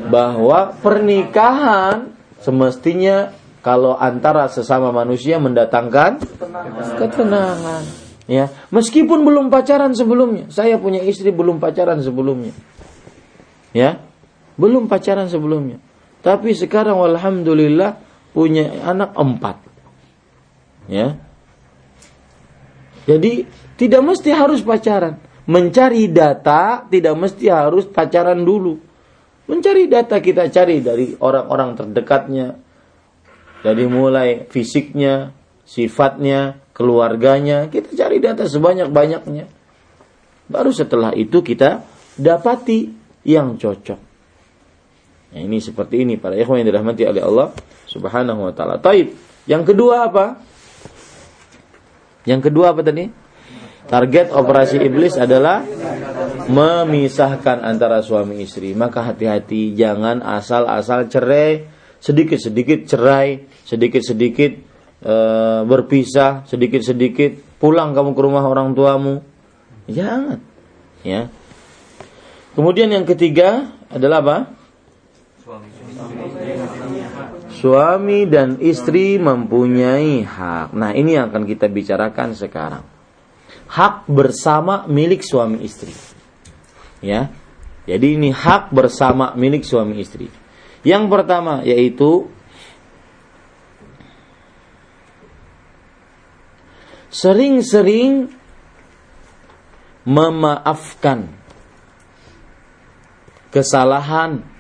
[0.10, 6.22] Bahwa pernikahan semestinya kalau antara sesama manusia mendatangkan
[6.98, 7.84] ketenangan.
[8.30, 10.50] Ya, meskipun belum pacaran sebelumnya.
[10.54, 12.54] Saya punya istri belum pacaran sebelumnya.
[13.74, 14.02] Ya,
[14.62, 15.82] belum pacaran sebelumnya.
[16.22, 17.98] Tapi sekarang alhamdulillah
[18.30, 19.58] punya anak empat.
[20.86, 21.18] Ya.
[23.10, 23.50] Jadi
[23.82, 25.18] tidak mesti harus pacaran.
[25.50, 28.78] Mencari data tidak mesti harus pacaran dulu.
[29.50, 32.62] Mencari data kita cari dari orang-orang terdekatnya,
[33.66, 35.34] dari mulai fisiknya,
[35.66, 39.50] sifatnya, keluarganya, kita cari data sebanyak-banyaknya.
[40.46, 41.84] Baru setelah itu kita
[42.16, 42.94] dapati
[43.26, 44.11] yang cocok.
[45.32, 47.48] Nah, ini seperti ini para ikhwan yang dirahmati oleh Allah
[47.88, 48.84] Subhanahu wa taala.
[48.84, 49.16] Taib.
[49.48, 50.38] Yang kedua apa?
[52.28, 53.10] Yang kedua apa tadi?
[53.88, 55.66] Target operasi iblis adalah
[56.48, 58.72] memisahkan antara suami istri.
[58.78, 61.66] Maka hati-hati jangan asal-asal cerai,
[61.98, 64.52] sedikit-sedikit cerai, sedikit-sedikit
[65.02, 65.16] e,
[65.66, 69.26] berpisah, sedikit-sedikit pulang kamu ke rumah orang tuamu.
[69.90, 70.40] Jangan.
[71.02, 71.34] Ya.
[72.54, 74.38] Kemudian yang ketiga adalah apa?
[77.52, 80.74] Suami dan istri mempunyai hak.
[80.74, 82.84] Nah, ini yang akan kita bicarakan sekarang.
[83.72, 85.94] Hak bersama milik suami istri.
[87.00, 87.32] Ya.
[87.86, 90.30] Jadi ini hak bersama milik suami istri.
[90.82, 92.30] Yang pertama yaitu
[97.12, 98.32] sering-sering
[100.08, 101.30] memaafkan
[103.54, 104.51] kesalahan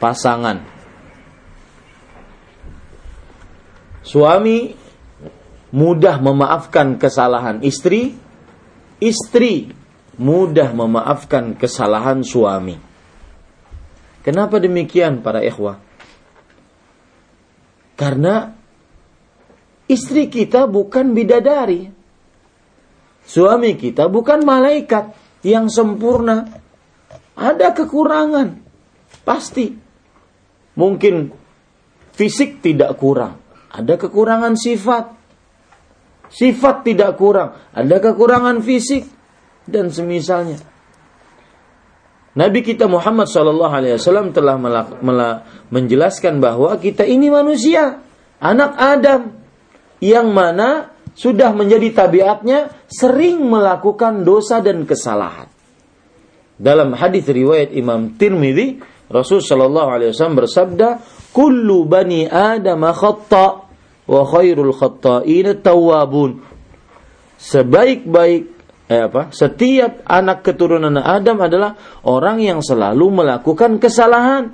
[0.00, 0.64] pasangan.
[4.06, 4.72] Suami
[5.74, 8.16] mudah memaafkan kesalahan istri,
[9.02, 9.74] istri
[10.16, 12.80] mudah memaafkan kesalahan suami.
[14.24, 15.82] Kenapa demikian para ikhwah?
[17.98, 18.58] Karena
[19.88, 21.88] Istri kita bukan bidadari.
[23.24, 26.44] Suami kita bukan malaikat yang sempurna.
[27.32, 28.60] Ada kekurangan.
[29.24, 29.87] Pasti.
[30.78, 31.34] Mungkin
[32.14, 33.42] fisik tidak kurang.
[33.74, 35.10] Ada kekurangan sifat.
[36.30, 37.58] Sifat tidak kurang.
[37.74, 39.10] Ada kekurangan fisik.
[39.66, 40.62] Dan semisalnya.
[42.38, 44.56] Nabi kita Muhammad SAW telah
[45.74, 47.98] menjelaskan bahwa kita ini manusia.
[48.38, 49.34] Anak Adam
[49.98, 55.50] yang mana sudah menjadi tabiatnya sering melakukan dosa dan kesalahan.
[56.54, 60.88] Dalam hadis riwayat Imam Tirmidzi, Rasul Shallallahu Alaihi Wasallam bersabda,
[61.32, 63.46] "Kullu bani Adam khata
[64.04, 66.44] wa khairul khata'in tawabun."
[67.40, 68.42] Sebaik-baik
[68.88, 69.28] eh apa?
[69.32, 71.76] Setiap anak keturunan Adam adalah
[72.08, 74.52] orang yang selalu melakukan kesalahan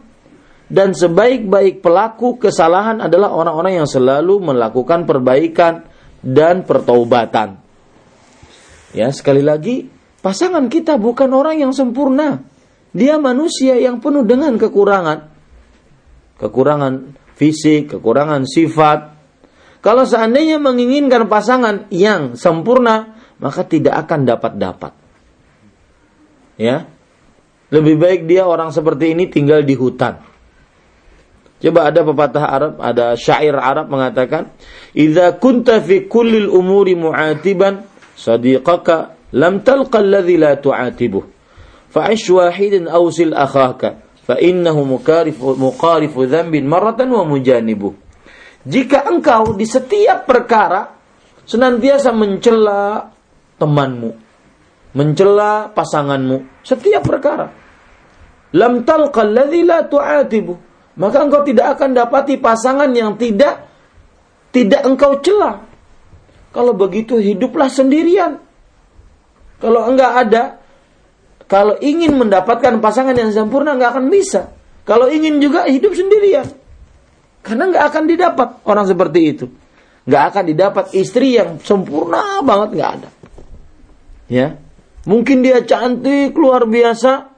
[0.67, 5.87] dan sebaik-baik pelaku kesalahan adalah orang-orang yang selalu melakukan perbaikan
[6.25, 7.63] dan pertaubatan.
[8.91, 9.87] Ya, sekali lagi,
[10.23, 12.54] pasangan kita bukan orang yang sempurna.
[12.95, 15.35] Dia manusia yang penuh dengan kekurangan.
[16.39, 19.13] Kekurangan fisik, kekurangan sifat.
[19.83, 24.93] Kalau seandainya menginginkan pasangan yang sempurna, maka tidak akan dapat-dapat.
[26.55, 26.87] Ya.
[27.75, 30.23] Lebih baik dia orang seperti ini tinggal di hutan
[31.65, 34.53] Coba ada pepatah Arab, ada syair Arab mengatakan,
[34.93, 41.25] "Idza kunta fi kullil umuri mu'atiban sadiqaka lam talqa alladhi la tu'atibuh.
[41.95, 47.15] Fa'ish wahidin awsil akhaka fa innahu muqarifu muqarifu dzambin marratan.
[48.67, 50.91] Jika engkau di setiap perkara
[51.47, 53.15] senantiasa mencela
[53.63, 54.11] temanmu,
[54.99, 57.47] mencela pasanganmu, setiap perkara.
[58.55, 60.55] Lam talqa la tu'atibu.
[60.95, 63.67] Maka engkau tidak akan dapati pasangan yang tidak
[64.55, 65.67] tidak engkau cela.
[66.55, 68.39] Kalau begitu hiduplah sendirian.
[69.59, 70.63] Kalau enggak ada,
[71.45, 74.53] kalau ingin mendapatkan pasangan yang sempurna enggak akan bisa.
[74.85, 76.49] Kalau ingin juga hidup sendirian.
[77.45, 79.47] Karena enggak akan didapat orang seperti itu.
[80.09, 83.11] Enggak akan didapat istri yang sempurna banget enggak ada.
[84.29, 84.49] Ya.
[85.05, 87.29] Mungkin dia cantik luar biasa,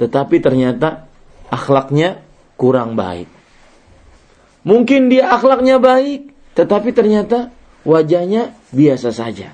[0.00, 1.04] tetapi ternyata
[1.52, 2.24] akhlaknya
[2.56, 3.28] kurang baik.
[4.64, 7.52] Mungkin dia akhlaknya baik, tetapi ternyata
[7.84, 9.52] wajahnya biasa saja.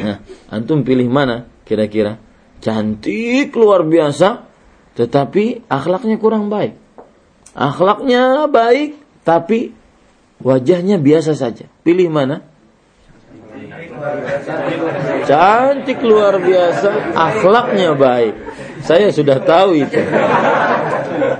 [0.00, 2.18] Nah, antum pilih mana kira-kira?
[2.58, 4.50] Cantik luar biasa,
[4.98, 6.74] tetapi akhlaknya kurang baik.
[7.54, 9.70] Akhlaknya baik, tapi
[10.42, 11.70] wajahnya biasa saja.
[11.86, 12.42] Pilih mana?
[15.30, 18.34] Cantik luar biasa, akhlaknya baik.
[18.82, 20.00] Saya sudah tahu itu.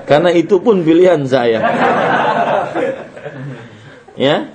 [0.07, 1.59] Karena itu pun pilihan saya.
[4.15, 4.53] Ya.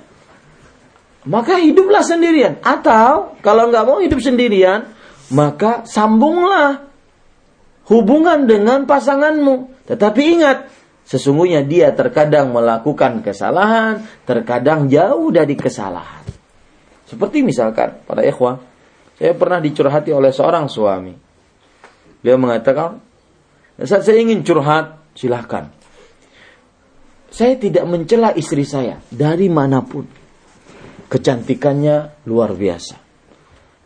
[1.27, 2.59] Maka hiduplah sendirian.
[2.63, 4.87] Atau kalau nggak mau hidup sendirian,
[5.31, 6.87] maka sambunglah
[7.87, 9.87] hubungan dengan pasanganmu.
[9.87, 10.57] Tetapi ingat,
[11.07, 16.23] sesungguhnya dia terkadang melakukan kesalahan, terkadang jauh dari kesalahan.
[17.07, 18.59] Seperti misalkan pada ikhwah,
[19.15, 21.15] saya pernah dicurhati oleh seorang suami.
[22.19, 22.99] Dia mengatakan,
[23.79, 25.71] saat saya ingin curhat, silahkan.
[27.31, 30.03] Saya tidak mencela istri saya dari mana pun.
[31.07, 32.99] Kecantikannya luar biasa.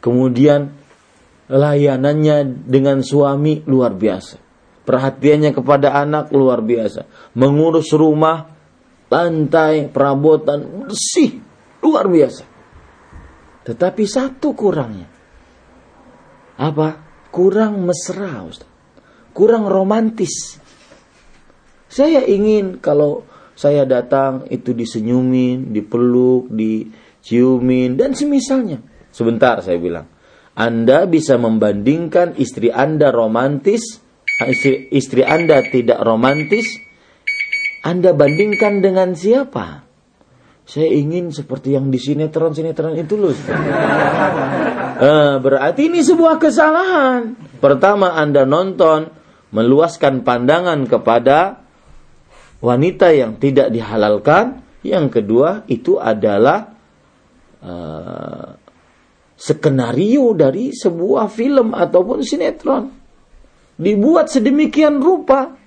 [0.01, 0.80] Kemudian
[1.51, 4.39] layanannya dengan suami luar biasa.
[4.81, 7.05] Perhatiannya kepada anak luar biasa.
[7.37, 8.47] Mengurus rumah,
[9.11, 11.43] lantai, perabotan bersih,
[11.83, 12.43] luar biasa.
[13.67, 15.07] Tetapi satu kurangnya.
[16.57, 17.11] Apa?
[17.31, 18.67] kurang mesra, Ustaz.
[19.31, 20.59] Kurang romantis.
[21.87, 23.23] Saya ingin kalau
[23.55, 28.83] saya datang itu disenyumin, dipeluk, diciumin dan semisalnya.
[29.15, 30.07] Sebentar saya bilang.
[30.55, 34.03] Anda bisa membandingkan istri Anda romantis,
[34.43, 36.67] istri, istri Anda tidak romantis,
[37.87, 39.87] Anda bandingkan dengan siapa?
[40.67, 43.33] Saya ingin seperti yang di sinetron-sinetron itu loh.
[45.07, 47.35] eh, berarti ini sebuah kesalahan.
[47.59, 49.11] Pertama Anda nonton
[49.51, 51.59] meluaskan pandangan kepada
[52.63, 54.63] wanita yang tidak dihalalkan.
[54.81, 56.73] Yang kedua itu adalah
[57.61, 58.57] uh,
[59.41, 62.93] skenario dari sebuah film ataupun sinetron.
[63.81, 65.57] Dibuat sedemikian rupa.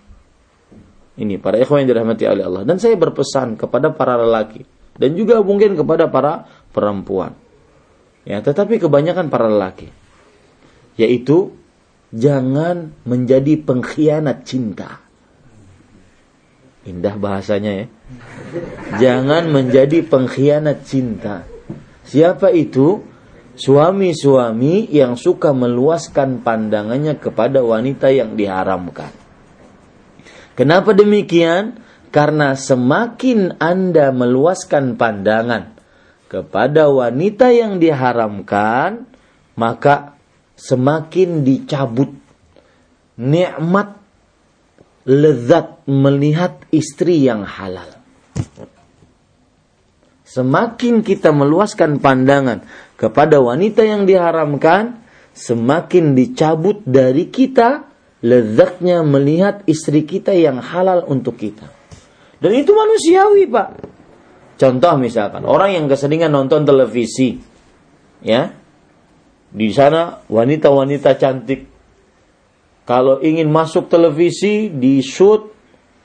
[1.18, 2.62] Ini para ikhwan yang dirahmati oleh Allah.
[2.62, 4.62] Dan saya berpesan kepada para lelaki
[4.94, 7.34] dan juga mungkin kepada para perempuan.
[8.22, 9.90] Ya, tetapi kebanyakan para lelaki
[10.94, 11.50] yaitu
[12.14, 15.02] jangan menjadi pengkhianat cinta.
[16.86, 17.86] Indah bahasanya ya.
[19.00, 21.48] Jangan menjadi pengkhianat cinta.
[22.04, 23.13] Siapa itu?
[23.54, 29.14] Suami-suami yang suka meluaskan pandangannya kepada wanita yang diharamkan.
[30.58, 31.78] Kenapa demikian?
[32.10, 35.74] Karena semakin Anda meluaskan pandangan
[36.30, 39.06] kepada wanita yang diharamkan,
[39.54, 40.18] maka
[40.58, 42.10] semakin dicabut
[43.18, 43.98] nikmat
[45.06, 47.86] lezat melihat istri yang halal.
[50.26, 55.02] Semakin kita meluaskan pandangan kepada wanita yang diharamkan,
[55.34, 57.90] semakin dicabut dari kita
[58.24, 61.68] lezatnya melihat istri kita yang halal untuk kita.
[62.40, 63.68] Dan itu manusiawi, Pak.
[64.54, 67.36] Contoh misalkan, orang yang keseringan nonton televisi,
[68.22, 68.54] ya,
[69.50, 71.66] di sana wanita-wanita cantik.
[72.84, 75.50] Kalau ingin masuk televisi, di shoot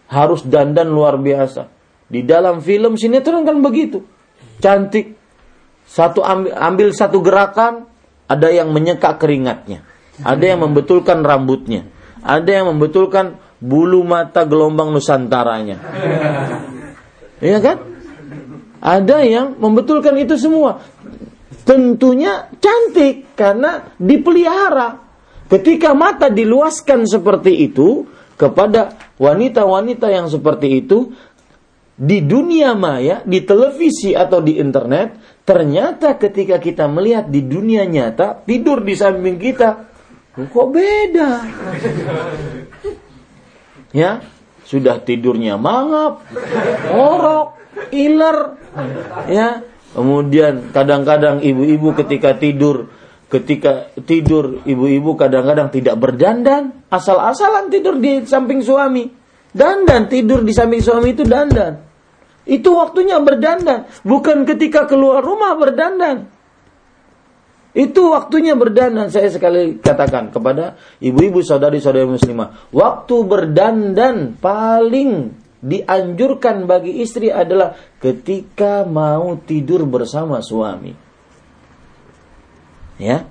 [0.10, 1.70] harus dandan luar biasa.
[2.10, 4.02] Di dalam film sinetron kan begitu,
[4.58, 5.19] cantik.
[5.90, 7.90] Satu ambil, ambil satu gerakan,
[8.30, 9.82] ada yang menyeka keringatnya,
[10.22, 11.90] ada yang membetulkan rambutnya,
[12.22, 15.82] ada yang membetulkan bulu mata gelombang nusantaranya.
[17.42, 17.78] Iya kan?
[18.80, 20.80] Ada yang membetulkan itu semua.
[21.66, 25.10] Tentunya cantik karena dipelihara.
[25.50, 28.06] Ketika mata diluaskan seperti itu
[28.38, 31.12] kepada wanita-wanita yang seperti itu
[32.00, 38.46] di dunia maya, di televisi atau di internet, ternyata ketika kita melihat di dunia nyata
[38.46, 39.90] tidur di samping kita,
[40.38, 41.30] kok beda?
[43.90, 44.22] Ya,
[44.70, 46.22] sudah tidurnya mangap,
[46.94, 47.58] orok,
[47.90, 48.38] iler,
[49.26, 49.66] ya.
[49.90, 52.94] Kemudian kadang-kadang ibu-ibu ketika tidur,
[53.26, 59.10] ketika tidur ibu-ibu kadang-kadang tidak berdandan, asal-asalan tidur di samping suami.
[59.50, 61.89] Dandan tidur di samping suami itu dandan.
[62.50, 66.26] Itu waktunya berdandan, bukan ketika keluar rumah berdandan.
[67.78, 69.14] Itu waktunya berdandan.
[69.14, 72.74] Saya sekali katakan kepada ibu-ibu saudari-saudari muslimah.
[72.74, 80.98] Waktu berdandan paling dianjurkan bagi istri adalah ketika mau tidur bersama suami.
[82.98, 83.30] Ya.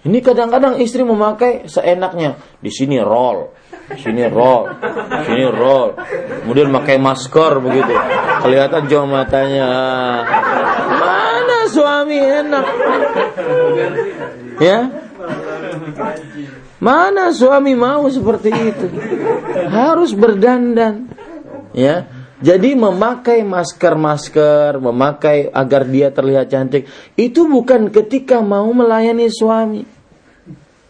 [0.00, 2.40] Ini kadang-kadang istri memakai seenaknya.
[2.56, 3.52] Di sini roll,
[3.92, 5.92] di sini roll, di sini roll.
[6.44, 7.92] Kemudian pakai masker begitu.
[8.40, 9.68] Kelihatan jauh matanya
[11.70, 12.66] suami enak.
[14.58, 14.78] Ya.
[16.80, 18.86] Mana suami mau seperti itu?
[19.70, 21.06] Harus berdandan.
[21.76, 22.08] Ya.
[22.40, 26.88] Jadi memakai masker-masker, memakai agar dia terlihat cantik,
[27.20, 29.84] itu bukan ketika mau melayani suami.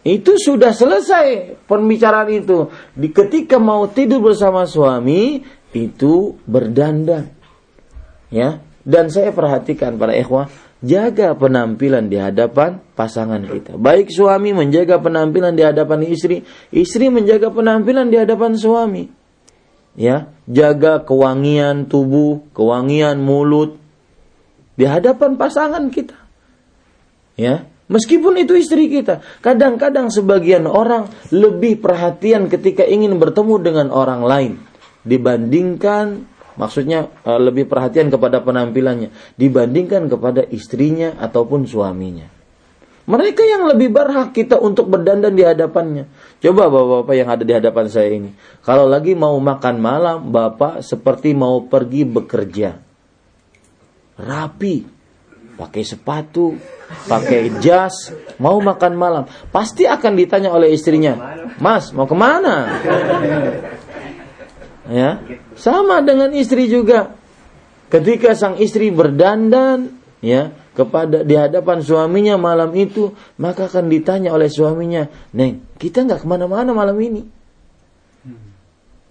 [0.07, 2.71] Itu sudah selesai pembicaraan itu.
[2.95, 5.45] Di ketika mau tidur bersama suami,
[5.75, 7.29] itu berdandan.
[8.31, 8.63] Ya.
[8.81, 10.49] Dan saya perhatikan para ikhwah,
[10.81, 13.77] jaga penampilan di hadapan pasangan kita.
[13.77, 16.41] Baik suami menjaga penampilan di hadapan istri,
[16.73, 19.20] istri menjaga penampilan di hadapan suami.
[19.99, 23.76] Ya, jaga kewangian tubuh, kewangian mulut
[24.78, 26.16] di hadapan pasangan kita.
[27.34, 34.22] Ya, meskipun itu istri kita, kadang-kadang sebagian orang lebih perhatian ketika ingin bertemu dengan orang
[34.22, 34.53] lain
[35.03, 36.30] dibandingkan
[36.61, 39.09] Maksudnya uh, lebih perhatian kepada penampilannya
[39.41, 42.39] dibandingkan kepada istrinya ataupun suaminya.
[43.11, 46.07] Mereka yang lebih berhak kita untuk berdandan di hadapannya.
[46.39, 48.31] Coba bapak-bapak yang ada di hadapan saya ini.
[48.63, 52.79] Kalau lagi mau makan malam, bapak seperti mau pergi bekerja.
[54.15, 54.77] Rapi,
[55.59, 56.55] pakai sepatu,
[57.11, 59.25] pakai jas, mau makan malam.
[59.51, 61.19] Pasti akan ditanya oleh istrinya,
[61.59, 62.57] Mas, mau ke mana?
[64.91, 65.23] ya
[65.55, 67.15] sama dengan istri juga
[67.95, 74.53] ketika sang istri berdandan ya kepada di hadapan suaminya malam itu maka akan ditanya oleh
[74.53, 77.25] suaminya neng kita nggak ke mana-mana malam ini.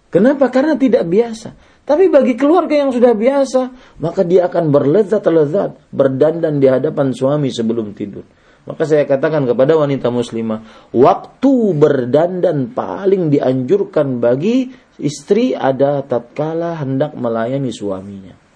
[0.09, 0.49] Kenapa?
[0.49, 1.53] Karena tidak biasa.
[1.85, 3.61] Tapi bagi keluarga yang sudah biasa
[4.01, 8.25] maka dia akan berlezat-lezat berdandan di hadapan suami sebelum tidur.
[8.69, 14.69] Maka saya katakan kepada wanita muslimah, waktu berdandan paling dianjurkan bagi
[15.01, 18.48] istri ada tatkala hendak melayani suaminya.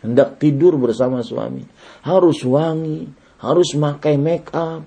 [0.00, 1.64] Hendak tidur bersama suami.
[2.04, 3.04] Harus wangi,
[3.40, 4.80] harus pakai make up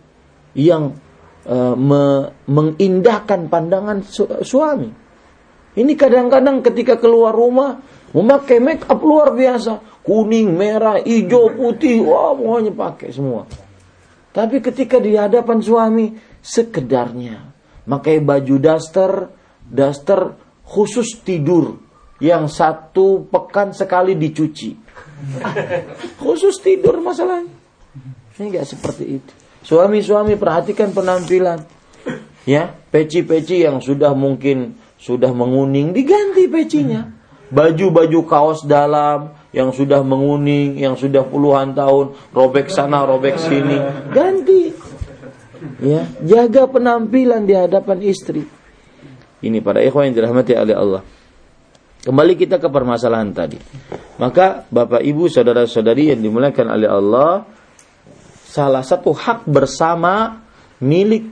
[0.58, 0.98] yang
[1.46, 4.90] uh, me mengindahkan pandangan su suami.
[5.74, 7.82] Ini kadang-kadang ketika keluar rumah
[8.14, 13.50] memakai make up luar biasa, kuning, merah, hijau, putih, wah pokoknya pakai semua.
[14.34, 16.06] Tapi ketika di hadapan suami
[16.42, 17.54] sekedarnya
[17.86, 19.30] pakai baju daster,
[19.62, 21.78] daster khusus tidur
[22.22, 24.83] yang satu pekan sekali dicuci.
[26.22, 27.52] khusus tidur masalahnya.
[28.38, 29.32] Ini enggak seperti itu.
[29.64, 31.64] Suami-suami perhatikan penampilan.
[32.44, 37.08] Ya, peci-peci yang sudah mungkin sudah menguning diganti pecinya.
[37.54, 43.78] Baju-baju kaos dalam yang sudah menguning, yang sudah puluhan tahun, robek sana, robek sini,
[44.12, 44.74] ganti.
[45.80, 48.44] Ya, jaga penampilan di hadapan istri.
[49.44, 51.02] Ini para ikhwan yang dirahmati oleh Allah.
[52.04, 53.56] Kembali kita ke permasalahan tadi.
[54.20, 57.48] Maka Bapak Ibu saudara-saudari yang dimuliakan oleh Allah,
[58.44, 60.44] salah satu hak bersama
[60.84, 61.32] milik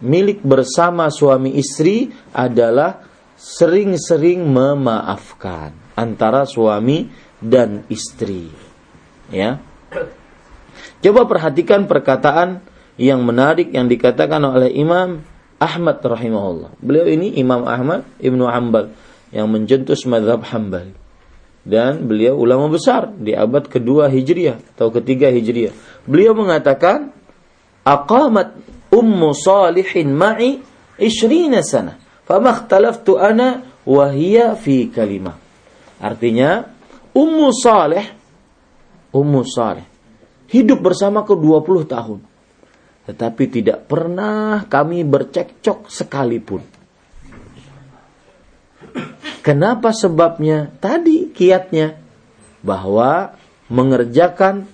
[0.00, 3.02] milik bersama suami istri adalah
[3.36, 7.08] sering-sering memaafkan antara suami
[7.42, 8.48] dan istri.
[9.32, 9.58] Ya.
[11.02, 12.64] Coba perhatikan perkataan
[12.96, 15.20] yang menarik yang dikatakan oleh Imam
[15.56, 16.76] Ahmad rahimahullah.
[16.80, 18.92] Beliau ini Imam Ahmad Ibnu Hambal
[19.34, 20.94] yang menjentus madhab Hambal.
[21.66, 25.74] Dan beliau ulama besar di abad kedua Hijriah atau ketiga Hijriah.
[26.06, 27.10] Beliau mengatakan,
[27.82, 28.54] Aqamat
[28.94, 30.62] ummu salihin ma'i
[30.98, 31.98] ishrina sana.
[32.26, 35.38] Fama ikhtalaftu ana wahia fi kalimah.
[36.02, 36.66] Artinya,
[37.16, 38.06] Ummu Saleh,
[39.14, 39.86] Ummu Saleh,
[40.52, 42.20] hidup bersama ke 20 tahun.
[43.06, 46.75] Tetapi tidak pernah kami bercekcok sekalipun.
[49.46, 50.74] Kenapa sebabnya?
[50.82, 51.94] Tadi kiatnya
[52.66, 53.38] bahwa
[53.70, 54.66] mengerjakan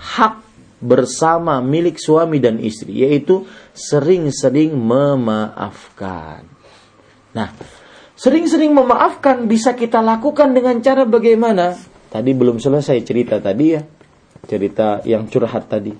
[0.00, 0.40] hak
[0.80, 3.44] bersama milik suami dan istri yaitu
[3.76, 6.48] sering-sering memaafkan.
[7.36, 7.52] Nah,
[8.14, 11.74] Sering-sering memaafkan bisa kita lakukan dengan cara bagaimana?
[12.14, 13.82] Tadi belum selesai cerita tadi ya.
[14.46, 15.90] Cerita yang curhat tadi.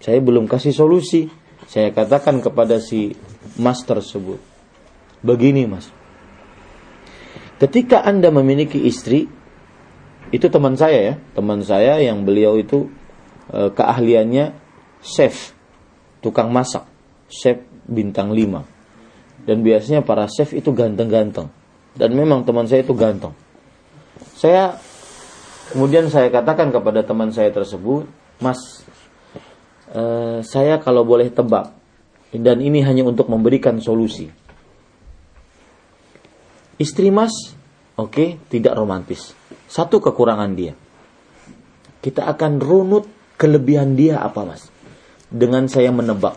[0.00, 1.28] Saya belum kasih solusi.
[1.68, 3.12] Saya katakan kepada si
[3.60, 4.40] mas tersebut.
[5.20, 5.92] Begini mas.
[7.62, 9.30] Ketika Anda memiliki istri,
[10.34, 12.90] itu teman saya ya, teman saya yang beliau itu
[13.46, 14.50] e, keahliannya
[14.98, 15.54] chef,
[16.18, 16.90] tukang masak,
[17.30, 19.46] chef bintang 5.
[19.46, 21.54] Dan biasanya para chef itu ganteng-ganteng.
[21.94, 23.30] Dan memang teman saya itu ganteng.
[24.34, 24.74] Saya
[25.70, 28.10] kemudian saya katakan kepada teman saya tersebut,
[28.42, 28.58] Mas,
[29.86, 30.02] e,
[30.42, 31.70] saya kalau boleh tebak,
[32.34, 34.41] dan ini hanya untuk memberikan solusi.
[36.82, 37.54] Istri Mas,
[37.94, 39.38] oke, okay, tidak romantis
[39.72, 40.76] satu kekurangan dia.
[42.04, 43.08] Kita akan runut
[43.40, 44.68] kelebihan dia apa mas?
[45.32, 46.36] Dengan saya menebak.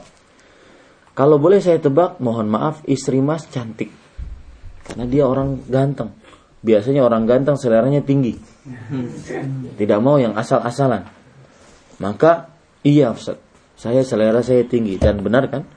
[1.12, 3.92] Kalau boleh saya tebak, mohon maaf istri mas cantik.
[4.88, 6.16] Karena dia orang ganteng.
[6.64, 8.40] Biasanya orang ganteng seleranya tinggi.
[9.76, 11.04] Tidak mau yang asal-asalan.
[12.00, 12.56] Maka
[12.88, 13.36] iya Ustaz,
[13.76, 15.68] saya selera saya tinggi dan benar kan?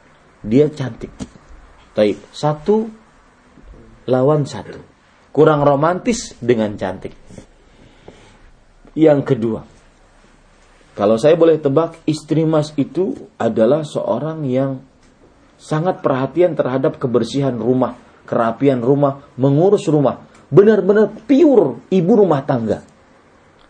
[0.47, 1.11] Dia cantik.
[1.99, 2.23] Taib.
[2.31, 2.87] Satu
[4.09, 4.81] lawan satu.
[5.31, 7.13] Kurang romantis dengan cantik.
[8.97, 9.61] Yang kedua,
[10.99, 14.83] kalau saya boleh tebak, istri Mas itu adalah seorang yang
[15.55, 17.95] sangat perhatian terhadap kebersihan rumah,
[18.27, 20.27] kerapian rumah, mengurus rumah.
[20.51, 22.83] Benar-benar pure ibu rumah tangga.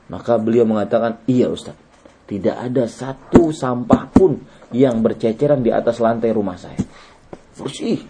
[0.09, 1.76] Maka beliau mengatakan, iya Ustaz,
[2.24, 4.41] tidak ada satu sampah pun
[4.72, 6.80] yang berceceran di atas lantai rumah saya.
[7.61, 8.01] Bersih,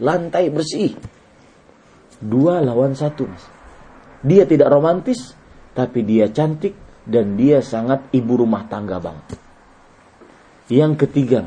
[0.00, 0.96] lantai bersih.
[2.22, 3.44] Dua lawan satu, Mas.
[4.22, 5.34] Dia tidak romantis,
[5.74, 9.34] tapi dia cantik dan dia sangat ibu rumah tangga banget.
[10.70, 11.42] Yang ketiga,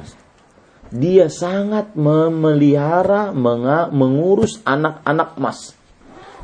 [0.91, 3.32] dia sangat memelihara,
[3.89, 5.73] mengurus anak-anak mas.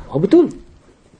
[0.08, 0.50] Oh betul,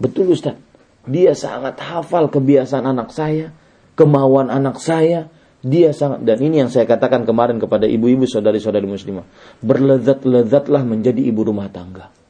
[0.00, 0.56] betul Ustaz.
[1.04, 3.52] Dia sangat hafal kebiasaan anak saya,
[3.94, 5.28] kemauan anak saya.
[5.62, 9.22] Dia sangat dan ini yang saya katakan kemarin kepada ibu-ibu saudari-saudari muslimah.
[9.62, 12.21] Berlezat-lezatlah menjadi ibu rumah tangga.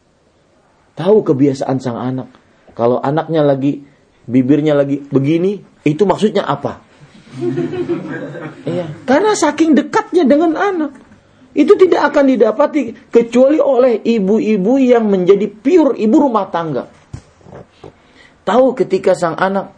[0.93, 2.29] Tahu kebiasaan sang anak.
[2.77, 3.85] Kalau anaknya lagi
[4.29, 6.81] bibirnya lagi begini, itu maksudnya apa?
[8.69, 10.93] Iya, karena saking dekatnya dengan anak.
[11.53, 16.89] Itu tidak akan didapati kecuali oleh ibu-ibu yang menjadi pure ibu rumah tangga.
[18.43, 19.77] Tahu ketika sang anak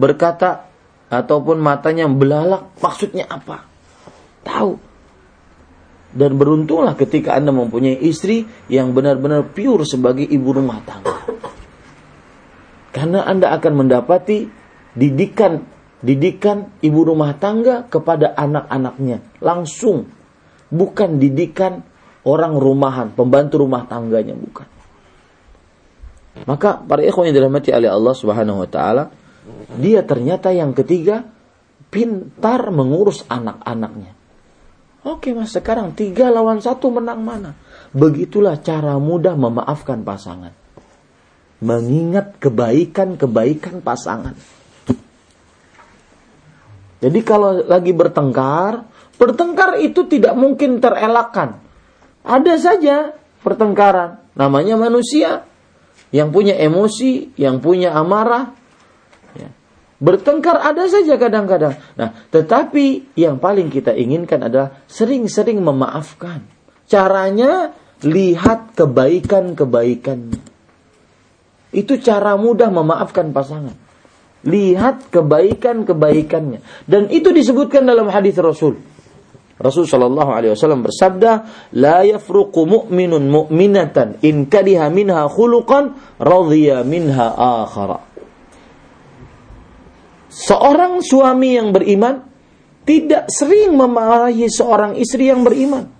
[0.00, 0.64] berkata
[1.12, 3.68] ataupun matanya belalak maksudnya apa?
[4.44, 4.89] Tahu.
[6.10, 11.22] Dan beruntunglah ketika Anda mempunyai istri yang benar-benar pure sebagai ibu rumah tangga.
[12.90, 14.50] Karena Anda akan mendapati
[14.98, 15.62] didikan
[16.00, 20.08] didikan ibu rumah tangga kepada anak-anaknya langsung.
[20.70, 21.82] Bukan didikan
[22.22, 24.68] orang rumahan, pembantu rumah tangganya bukan.
[26.46, 29.10] Maka para ikhwan yang dirahmati oleh Allah Subhanahu wa taala,
[29.76, 31.26] dia ternyata yang ketiga
[31.90, 34.19] pintar mengurus anak-anaknya.
[35.00, 37.56] Oke mas, sekarang tiga lawan satu menang mana?
[37.96, 40.52] Begitulah cara mudah memaafkan pasangan
[41.60, 44.34] mengingat kebaikan-kebaikan pasangan.
[47.00, 48.84] Jadi kalau lagi bertengkar,
[49.16, 51.56] bertengkar itu tidak mungkin terelakkan.
[52.20, 52.96] Ada saja
[53.40, 55.48] pertengkaran, namanya manusia
[56.12, 58.52] yang punya emosi, yang punya amarah.
[59.99, 60.03] Ya.
[60.03, 61.79] Bertengkar ada saja kadang-kadang.
[61.95, 66.43] Nah, tetapi yang paling kita inginkan adalah sering-sering memaafkan.
[66.85, 67.71] Caranya
[68.03, 70.43] lihat kebaikan-kebaikannya.
[71.71, 73.75] Itu cara mudah memaafkan pasangan.
[74.45, 76.59] Lihat kebaikan-kebaikannya.
[76.85, 78.77] Dan itu disebutkan dalam hadis Rasul.
[79.55, 81.31] Rasul Shallallahu Alaihi Wasallam bersabda,
[81.71, 85.79] لا يفرق مؤمن مؤمنة إن كره منها خلقا
[86.19, 87.27] رضي منها
[87.63, 88.08] آخر.
[90.30, 92.22] Seorang suami yang beriman
[92.86, 95.90] tidak sering memarahi seorang istri yang beriman.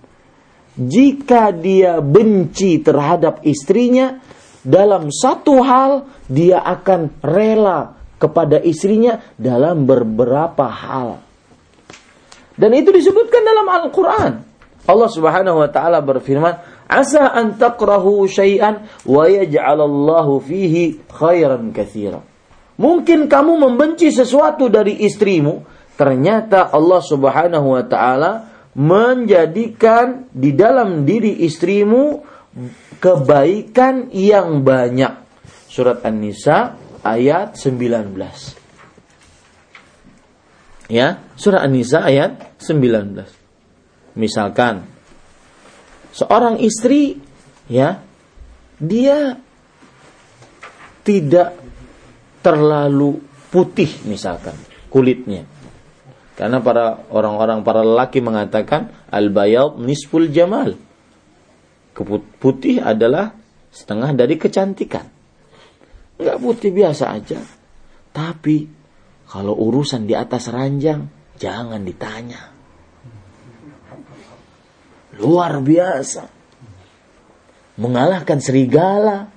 [0.71, 4.23] Jika dia benci terhadap istrinya,
[4.63, 11.19] dalam satu hal dia akan rela kepada istrinya dalam beberapa hal.
[12.55, 14.33] Dan itu disebutkan dalam Al-Quran.
[14.85, 22.30] Allah subhanahu wa ta'ala berfirman, Asa an takrahu syai'an wa yaj'alallahu fihi khairan kathira.
[22.81, 25.61] Mungkin kamu membenci sesuatu dari istrimu,
[25.93, 28.31] ternyata Allah subhanahu wa ta'ala
[28.73, 32.25] menjadikan di dalam diri istrimu
[32.97, 35.13] kebaikan yang banyak.
[35.69, 36.73] Surat An-Nisa
[37.05, 38.17] ayat 19.
[40.89, 44.17] Ya, surat An-Nisa ayat 19.
[44.17, 44.89] Misalkan
[46.11, 47.21] seorang istri
[47.71, 48.03] ya
[48.75, 49.39] dia
[51.07, 51.55] tidak
[52.41, 54.53] terlalu putih misalkan
[54.91, 55.47] kulitnya.
[56.35, 60.73] Karena para orang-orang para lelaki mengatakan al bayad nisful jamal.
[62.41, 63.37] Putih adalah
[63.69, 65.05] setengah dari kecantikan.
[66.17, 67.39] Enggak putih biasa aja.
[68.09, 68.65] Tapi
[69.29, 71.05] kalau urusan di atas ranjang
[71.37, 72.41] jangan ditanya.
[75.21, 76.23] Luar biasa.
[77.77, 79.29] Mengalahkan serigala.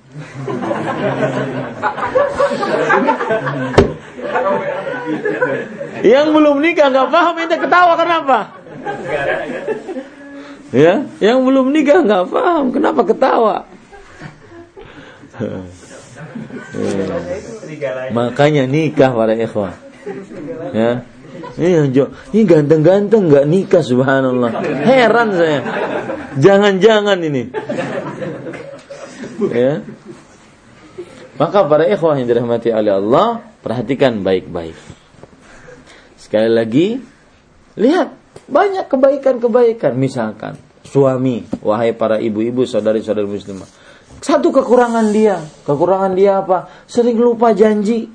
[6.05, 8.39] Yang belum nikah nggak paham itu ketawa kenapa?
[10.75, 13.55] Ya, yang belum nikah nggak paham kenapa ketawa?
[18.11, 19.75] Makanya nikah para ikhwan.
[20.71, 21.03] Ya.
[21.55, 21.87] Ini,
[22.35, 24.51] ini ganteng-ganteng nggak nikah subhanallah.
[24.83, 25.59] Heran saya.
[26.35, 27.43] Jangan-jangan ini.
[29.51, 29.83] Ya.
[31.35, 34.75] Maka para ikhwah yang dirahmati oleh Allah, perhatikan baik-baik.
[36.15, 36.95] Sekali lagi,
[37.75, 38.15] lihat
[38.47, 39.99] banyak kebaikan-kebaikan.
[39.99, 40.55] Misalkan
[40.87, 43.67] suami, wahai para ibu-ibu, saudari-saudari muslimah.
[44.23, 46.71] Satu kekurangan dia, kekurangan dia apa?
[46.87, 48.07] Sering lupa janji.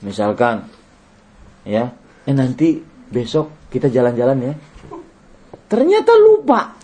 [0.00, 0.64] Misalkan,
[1.68, 1.92] ya,
[2.24, 2.80] eh nanti
[3.12, 4.54] besok kita jalan-jalan ya.
[5.68, 6.83] Ternyata lupa.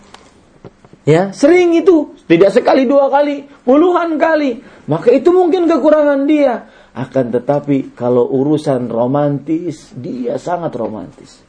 [1.01, 4.61] Ya, sering itu, tidak sekali dua kali, puluhan kali.
[4.85, 6.69] Maka itu mungkin kekurangan dia.
[6.93, 11.41] Akan tetapi kalau urusan romantis, dia sangat romantis.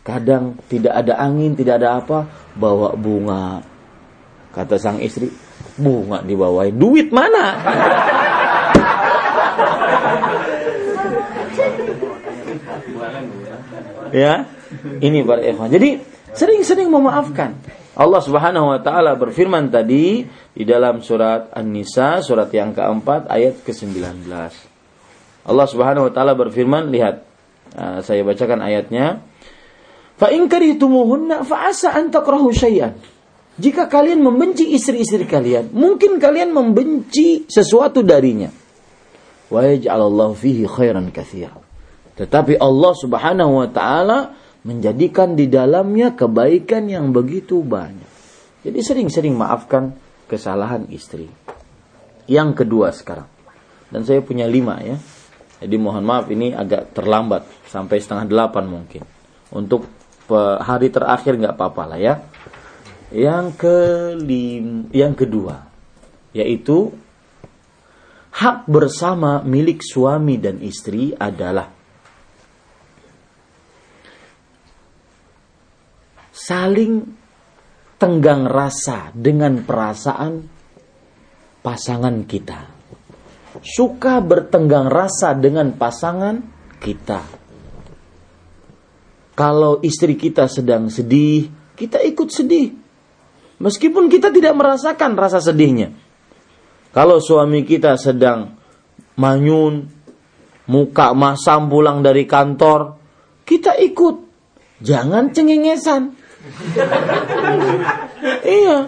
[0.00, 2.24] Kadang tidak ada angin, tidak ada apa,
[2.56, 3.60] bawa bunga.
[4.56, 5.28] Kata sang istri,
[5.76, 6.72] bunga dibawain.
[6.72, 7.60] Duit mana?
[14.24, 14.48] ya,
[15.04, 15.68] ini para ikhwan.
[15.68, 16.00] Jadi
[16.32, 17.52] sering-sering memaafkan.
[17.98, 20.22] Allah Subhanahu wa taala berfirman tadi
[20.54, 24.22] di dalam surat An-Nisa surat yang keempat ayat ke-19.
[25.48, 27.26] Allah Subhanahu wa taala berfirman, lihat
[27.74, 29.26] uh, saya bacakan ayatnya.
[30.14, 32.94] Fa in karihtumuhunna fa asa an takrahu syai'an.
[33.58, 38.54] Jika kalian membenci istri-istri kalian, mungkin kalian membenci sesuatu darinya.
[39.50, 41.58] Wa yaj'alallahu fihi khairan katsira.
[42.14, 44.18] Tetapi Allah Subhanahu wa taala
[44.68, 48.04] menjadikan di dalamnya kebaikan yang begitu banyak.
[48.68, 49.96] Jadi sering-sering maafkan
[50.28, 51.24] kesalahan istri.
[52.28, 53.24] Yang kedua sekarang.
[53.88, 55.00] Dan saya punya lima ya.
[55.64, 57.48] Jadi mohon maaf ini agak terlambat.
[57.64, 59.08] Sampai setengah delapan mungkin.
[59.56, 59.88] Untuk
[60.60, 62.14] hari terakhir nggak apa-apa lah ya.
[63.08, 65.64] Yang kelim, yang kedua.
[66.36, 66.92] Yaitu
[68.36, 71.77] hak bersama milik suami dan istri adalah
[76.48, 77.04] saling
[78.00, 80.48] tenggang rasa dengan perasaan
[81.60, 82.72] pasangan kita.
[83.60, 86.40] Suka bertenggang rasa dengan pasangan
[86.80, 87.20] kita.
[89.36, 92.72] Kalau istri kita sedang sedih, kita ikut sedih.
[93.60, 95.92] Meskipun kita tidak merasakan rasa sedihnya.
[96.96, 98.56] Kalau suami kita sedang
[99.20, 99.84] manyun,
[100.70, 102.96] muka masam pulang dari kantor,
[103.44, 104.16] kita ikut.
[104.78, 106.17] Jangan cengengesan
[108.58, 108.78] iya.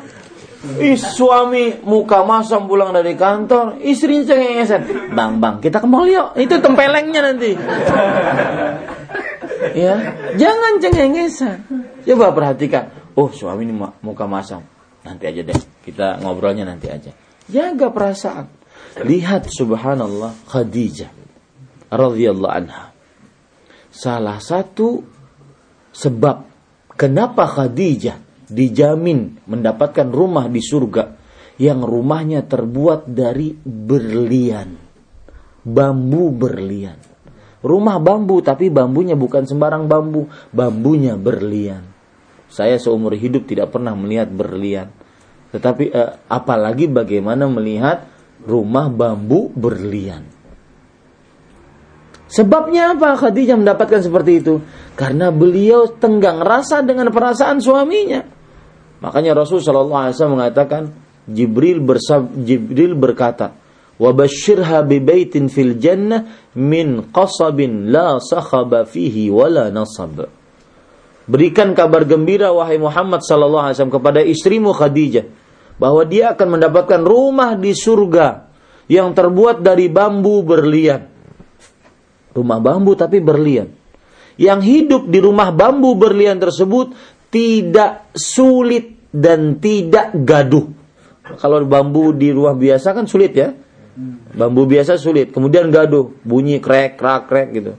[0.61, 4.83] Ih, suami muka masam pulang dari kantor, istrinya cengengesan.
[5.17, 6.37] Bang, bang, kita ke mall yuk.
[6.37, 7.57] Itu tempelengnya nanti.
[9.81, 11.57] ya, jangan cengengesan.
[12.05, 12.93] Coba perhatikan.
[13.17, 13.73] Oh, suami ini
[14.05, 14.61] muka masam.
[15.01, 15.57] Nanti aja deh.
[15.81, 17.17] Kita ngobrolnya nanti aja.
[17.49, 18.47] Jaga perasaan.
[19.01, 21.09] Lihat subhanallah Khadijah
[21.89, 22.93] radhiyallahu anha.
[23.89, 25.03] Salah satu
[25.91, 26.50] sebab
[27.01, 31.17] Kenapa Khadijah dijamin mendapatkan rumah di surga
[31.57, 34.77] yang rumahnya terbuat dari berlian,
[35.65, 37.01] bambu berlian.
[37.65, 41.89] Rumah bambu tapi bambunya bukan sembarang bambu, bambunya berlian.
[42.53, 44.93] Saya seumur hidup tidak pernah melihat berlian.
[45.57, 48.13] Tetapi eh, apalagi bagaimana melihat
[48.45, 50.40] rumah bambu berlian.
[52.31, 54.63] Sebabnya apa Khadijah mendapatkan seperti itu?
[54.95, 58.23] Karena beliau tenggang rasa dengan perasaan suaminya.
[59.03, 60.83] Makanya Rasul Shallallahu Alaihi Wasallam mengatakan
[61.27, 63.59] Jibril bersab, Jibril berkata,
[63.99, 70.31] "Wabashirha baitin fil jannah min qasabin la sakhaba fihi wala nasab."
[71.27, 75.27] Berikan kabar gembira wahai Muhammad sallallahu alaihi wasallam kepada istrimu Khadijah
[75.83, 78.47] bahwa dia akan mendapatkan rumah di surga
[78.87, 81.10] yang terbuat dari bambu berlian
[82.41, 83.69] Rumah bambu tapi berlian.
[84.41, 86.97] Yang hidup di rumah bambu berlian tersebut
[87.29, 90.73] tidak sulit dan tidak gaduh.
[91.37, 93.53] Kalau bambu di rumah biasa kan sulit ya.
[94.33, 97.73] Bambu biasa sulit, kemudian gaduh, bunyi krek, krak, krek gitu.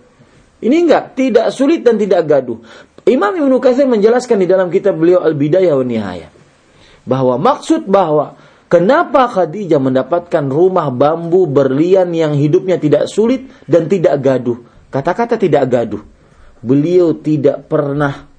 [0.61, 2.61] Ini enggak, tidak sulit dan tidak gaduh.
[3.09, 6.31] Imam Ibnu Katsir menjelaskan di dalam kitab beliau Al-Bidayah wa Nihayah
[7.01, 8.37] bahwa maksud bahwa
[8.71, 14.63] kenapa Khadijah mendapatkan rumah bambu berlian yang hidupnya tidak sulit dan tidak gaduh.
[14.87, 16.03] Kata-kata tidak gaduh.
[16.63, 18.31] Beliau tidak pernah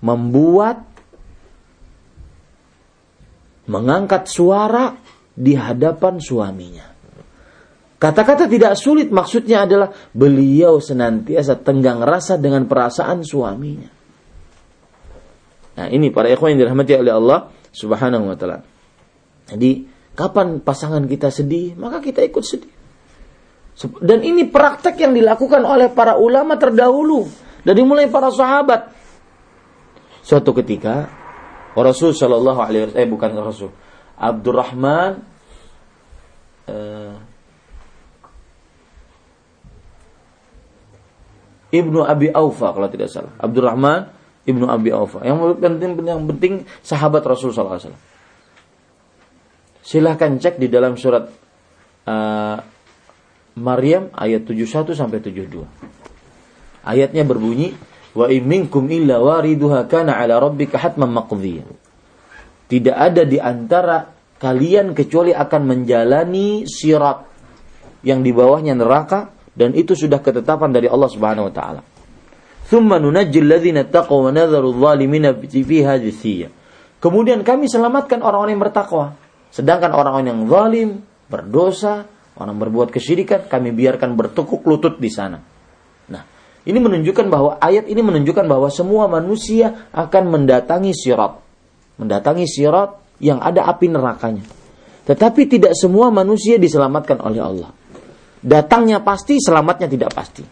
[0.00, 0.80] membuat
[3.68, 4.96] mengangkat suara
[5.36, 6.86] di hadapan suaminya.
[8.00, 13.90] Kata-kata tidak sulit maksudnya adalah beliau senantiasa tenggang rasa dengan perasaan suaminya.
[15.76, 17.38] Nah ini para ikhwan yang dirahmati oleh Allah
[17.76, 18.69] subhanahu wa ta'ala.
[19.50, 22.72] Jadi kapan pasangan kita sedih maka kita ikut sedih.
[24.04, 27.24] Dan ini praktek yang dilakukan oleh para ulama terdahulu.
[27.64, 28.92] Dari mulai para sahabat.
[30.20, 31.08] Suatu ketika
[31.72, 33.70] Rasul Shallallahu Alaihi Wasallam, eh bukan Rasul,
[34.20, 35.24] Abdurrahman
[36.68, 37.14] eh,
[41.70, 43.32] Ibnu Abi Aufa kalau tidak salah.
[43.38, 44.10] Abdurrahman
[44.44, 45.22] Ibnu Abi Aufa.
[45.22, 48.04] Yang penting yang penting sahabat Rasul sallallahu alaihi wasallam.
[49.80, 51.24] Silahkan cek di dalam surat
[52.04, 52.56] uh,
[53.56, 56.84] Maryam ayat 71 sampai 72.
[56.84, 57.76] Ayatnya berbunyi
[58.16, 61.64] wa minkum illa wariduha kana ala rabbika hatman maqdhiya.
[62.70, 64.06] Tidak ada di antara
[64.40, 67.26] kalian kecuali akan menjalani sirat
[68.06, 71.82] yang di bawahnya neraka dan itu sudah ketetapan dari Allah Subhanahu wa taala.
[72.70, 76.48] Thumma nunajjil ladzina taqaw wa nadharu adh-dhalimina fi
[77.00, 79.19] Kemudian kami selamatkan orang-orang yang bertakwa.
[79.50, 80.90] Sedangkan orang-orang yang zalim,
[81.26, 82.06] berdosa,
[82.38, 85.42] orang berbuat kesyirikan, kami biarkan bertekuk lutut di sana.
[86.10, 86.22] Nah,
[86.62, 91.42] ini menunjukkan bahwa ayat ini menunjukkan bahwa semua manusia akan mendatangi sirat.
[91.98, 94.46] Mendatangi sirat yang ada api nerakanya.
[95.04, 97.70] Tetapi tidak semua manusia diselamatkan oleh Allah.
[98.40, 100.46] Datangnya pasti, selamatnya tidak pasti.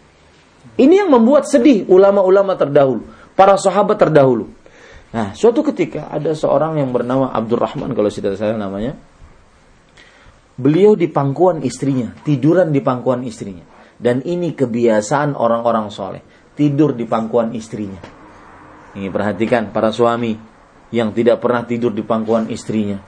[0.78, 4.50] Ini yang membuat sedih ulama-ulama terdahulu, para sahabat terdahulu.
[5.08, 8.96] Nah, suatu ketika ada seorang yang bernama Abdurrahman kalau tidak saya namanya.
[10.58, 13.62] Beliau di pangkuan istrinya, tiduran di pangkuan istrinya.
[13.94, 16.22] Dan ini kebiasaan orang-orang soleh,
[16.58, 17.98] tidur di pangkuan istrinya.
[18.98, 20.34] Ini perhatikan para suami
[20.90, 22.98] yang tidak pernah tidur di pangkuan istrinya.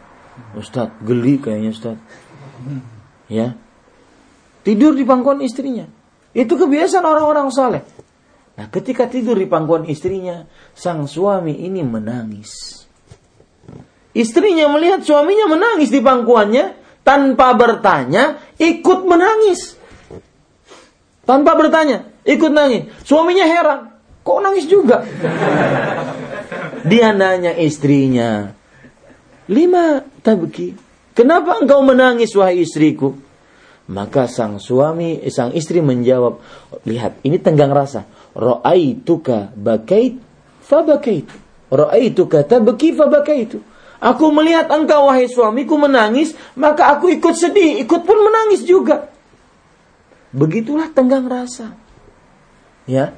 [0.55, 2.03] Ustadz, geli kayaknya Ustadz.
[3.27, 3.59] Ya,
[4.61, 5.89] Tidur di pangkuan istrinya.
[6.37, 7.83] Itu kebiasaan orang-orang saleh.
[8.61, 10.45] Nah, ketika tidur di pangkuan istrinya,
[10.77, 12.85] sang suami ini menangis.
[14.13, 19.81] Istrinya melihat suaminya menangis di pangkuannya, tanpa bertanya, ikut menangis.
[21.25, 22.93] Tanpa bertanya, ikut nangis.
[23.01, 25.09] Suaminya heran, kok nangis juga?
[26.85, 28.53] Dia nanya istrinya,
[29.49, 30.77] lima tabki,
[31.17, 33.17] kenapa engkau menangis wahai istriku?
[33.89, 36.45] Maka sang suami, sang istri menjawab,
[36.85, 38.20] lihat ini tenggang rasa.
[38.35, 40.18] Ra'aituka bakait
[40.62, 41.26] fabakait.
[41.70, 43.62] Ra'aituka tabki fabakaitu.
[44.01, 49.12] Aku melihat engkau wahai suamiku menangis, maka aku ikut sedih, ikut pun menangis juga.
[50.33, 51.76] Begitulah tenggang rasa.
[52.89, 53.12] Ya.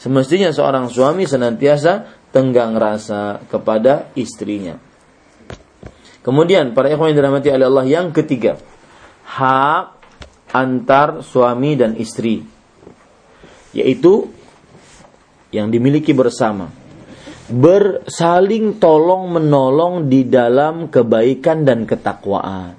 [0.00, 4.74] Semestinya seorang suami senantiasa tenggang rasa kepada istrinya.
[6.24, 8.58] Kemudian para ikhwan yang dirahmati oleh Allah yang ketiga,
[9.26, 9.94] hak
[10.50, 12.42] antar suami dan istri
[13.72, 14.28] yaitu
[15.52, 16.72] yang dimiliki bersama.
[17.52, 22.74] Bersaling tolong menolong di dalam kebaikan dan ketakwaan.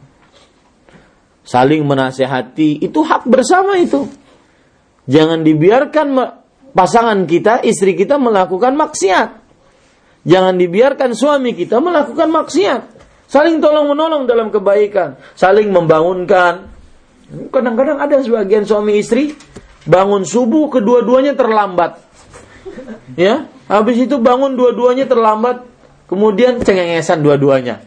[1.46, 4.10] Saling menasehati itu hak bersama itu.
[5.06, 6.08] Jangan dibiarkan
[6.74, 9.30] pasangan kita istri kita melakukan maksiat.
[10.24, 12.82] Jangan dibiarkan suami kita melakukan maksiat.
[13.28, 15.20] Saling tolong menolong dalam kebaikan.
[15.36, 16.72] Saling membangunkan.
[17.52, 19.36] Kadang-kadang ada sebagian suami istri
[19.84, 22.00] bangun subuh kedua-duanya terlambat.
[23.14, 25.66] Ya, habis itu bangun dua-duanya terlambat,
[26.10, 27.84] kemudian cengengesan dua-duanya.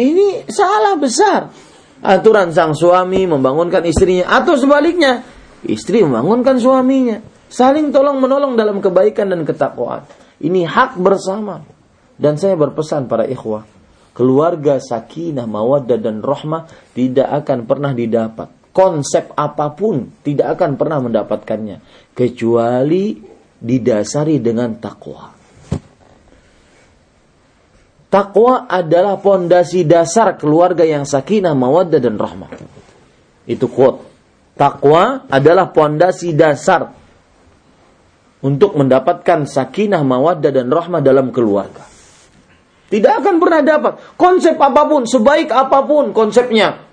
[0.00, 1.52] Ini salah besar.
[2.00, 5.20] Aturan sang suami membangunkan istrinya atau sebaliknya,
[5.68, 7.20] istri membangunkan suaminya.
[7.50, 10.06] Saling tolong menolong dalam kebaikan dan ketakwaan.
[10.40, 11.60] Ini hak bersama.
[12.20, 13.64] Dan saya berpesan para ikhwah,
[14.12, 18.48] keluarga sakinah, mawaddah dan rahmah tidak akan pernah didapat.
[18.70, 21.80] Konsep apa pun tidak akan pernah mendapatkannya
[22.14, 23.18] kecuali
[23.60, 25.36] didasari dengan takwa.
[28.10, 32.50] Takwa adalah pondasi dasar keluarga yang sakinah, mawaddah dan rahmah.
[33.46, 34.02] Itu quote.
[34.58, 36.90] Takwa adalah pondasi dasar
[38.42, 41.86] untuk mendapatkan sakinah, mawaddah dan rahmah dalam keluarga.
[42.90, 43.92] Tidak akan pernah dapat.
[44.18, 46.89] Konsep apa pun, sebaik apa pun konsepnya.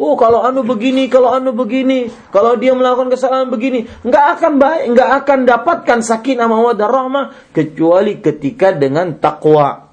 [0.00, 4.82] Oh, kalau anu begini, kalau anu begini, kalau dia melakukan kesalahan begini, nggak akan baik,
[4.96, 9.92] nggak akan dapatkan sakinah mawaddah rahmah kecuali ketika dengan takwa.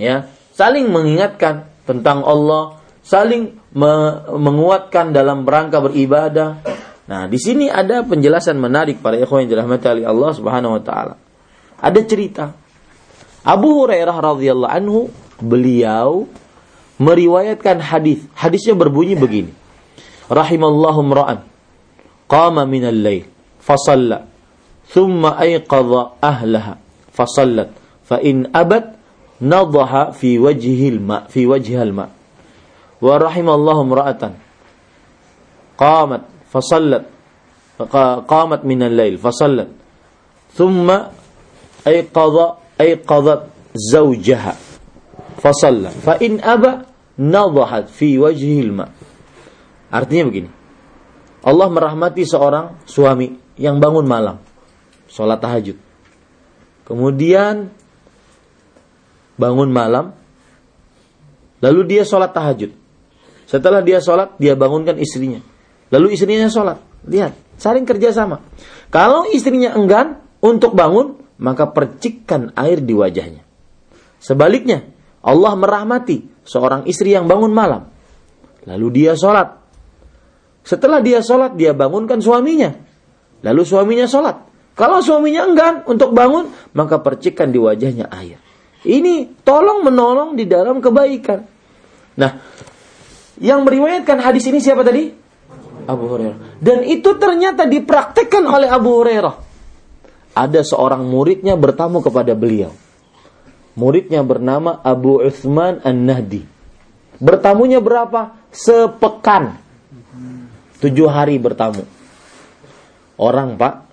[0.00, 3.92] Ya, saling mengingatkan tentang Allah, saling me
[4.40, 6.64] menguatkan dalam rangka beribadah.
[7.12, 11.14] Nah, di sini ada penjelasan menarik para ikhwan yang dirahmati oleh Allah Subhanahu wa taala.
[11.76, 12.56] Ada cerita
[13.44, 15.12] Abu Hurairah radhiyallahu anhu
[15.42, 16.24] beliau
[17.02, 18.22] meriwayatkan hadis.
[18.38, 19.50] Hadisnya berbunyi begini.
[20.30, 21.42] Rahimallahu ra'an
[22.30, 23.26] qama min al-lail
[23.58, 24.30] fasalla.
[24.86, 26.78] Thumma ayqadha ahlaha.
[27.10, 27.74] Fasallat.
[28.06, 28.94] Fa in abad
[29.42, 32.06] nadaha fi wajhil ma fi wajhil ma.
[33.02, 34.38] Wa rahimallahu ra'atan
[35.74, 36.22] qamat.
[36.46, 37.10] Fasallat.
[38.30, 39.66] Qamat min al-lail fasallat.
[40.54, 41.10] Thumma
[41.82, 44.54] ayqadha ayqadat zawjaha.
[45.42, 48.86] Fasalla fa in aba nadahat fi wajhil ma.
[49.92, 50.50] Artinya begini.
[51.42, 54.38] Allah merahmati seorang suami yang bangun malam
[55.10, 55.76] sholat tahajud.
[56.86, 57.68] Kemudian
[59.36, 60.14] bangun malam
[61.60, 62.72] lalu dia sholat tahajud.
[63.44, 65.42] Setelah dia sholat dia bangunkan istrinya.
[65.92, 66.80] Lalu istrinya sholat.
[67.04, 68.40] Lihat saling kerjasama
[68.88, 73.42] kalau istrinya enggan untuk bangun maka percikkan air di wajahnya.
[74.22, 74.86] Sebaliknya,
[75.18, 77.88] Allah merahmati seorang istri yang bangun malam.
[78.66, 79.58] Lalu dia sholat.
[80.62, 82.70] Setelah dia sholat, dia bangunkan suaminya.
[83.42, 84.36] Lalu suaminya sholat.
[84.78, 88.38] Kalau suaminya enggan untuk bangun, maka percikkan di wajahnya air.
[88.82, 91.44] Ini tolong menolong di dalam kebaikan.
[92.18, 92.30] Nah,
[93.42, 95.10] yang meriwayatkan hadis ini siapa tadi?
[95.86, 96.62] Abu Hurairah.
[96.62, 99.34] Dan itu ternyata dipraktekkan oleh Abu Hurairah
[100.32, 102.72] ada seorang muridnya bertamu kepada beliau.
[103.72, 106.44] Muridnya bernama Abu Uthman An-Nahdi.
[107.16, 108.36] Bertamunya berapa?
[108.52, 109.56] Sepekan.
[110.82, 111.86] Tujuh hari bertamu.
[113.16, 113.86] Orang pak,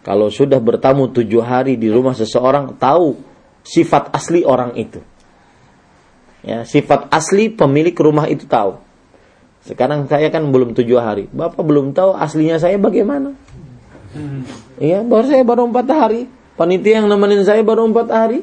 [0.00, 3.20] kalau sudah bertamu tujuh hari di rumah seseorang, tahu
[3.60, 5.04] sifat asli orang itu.
[6.40, 8.80] Ya, sifat asli pemilik rumah itu tahu.
[9.60, 11.28] Sekarang saya kan belum tujuh hari.
[11.28, 13.36] Bapak belum tahu aslinya saya bagaimana.
[14.80, 16.24] Iya, baru saya baru empat hari.
[16.56, 18.40] Panitia yang nemenin saya baru empat hari.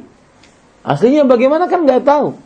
[0.87, 2.39] Aslinya bagaimana kan nggak tahu.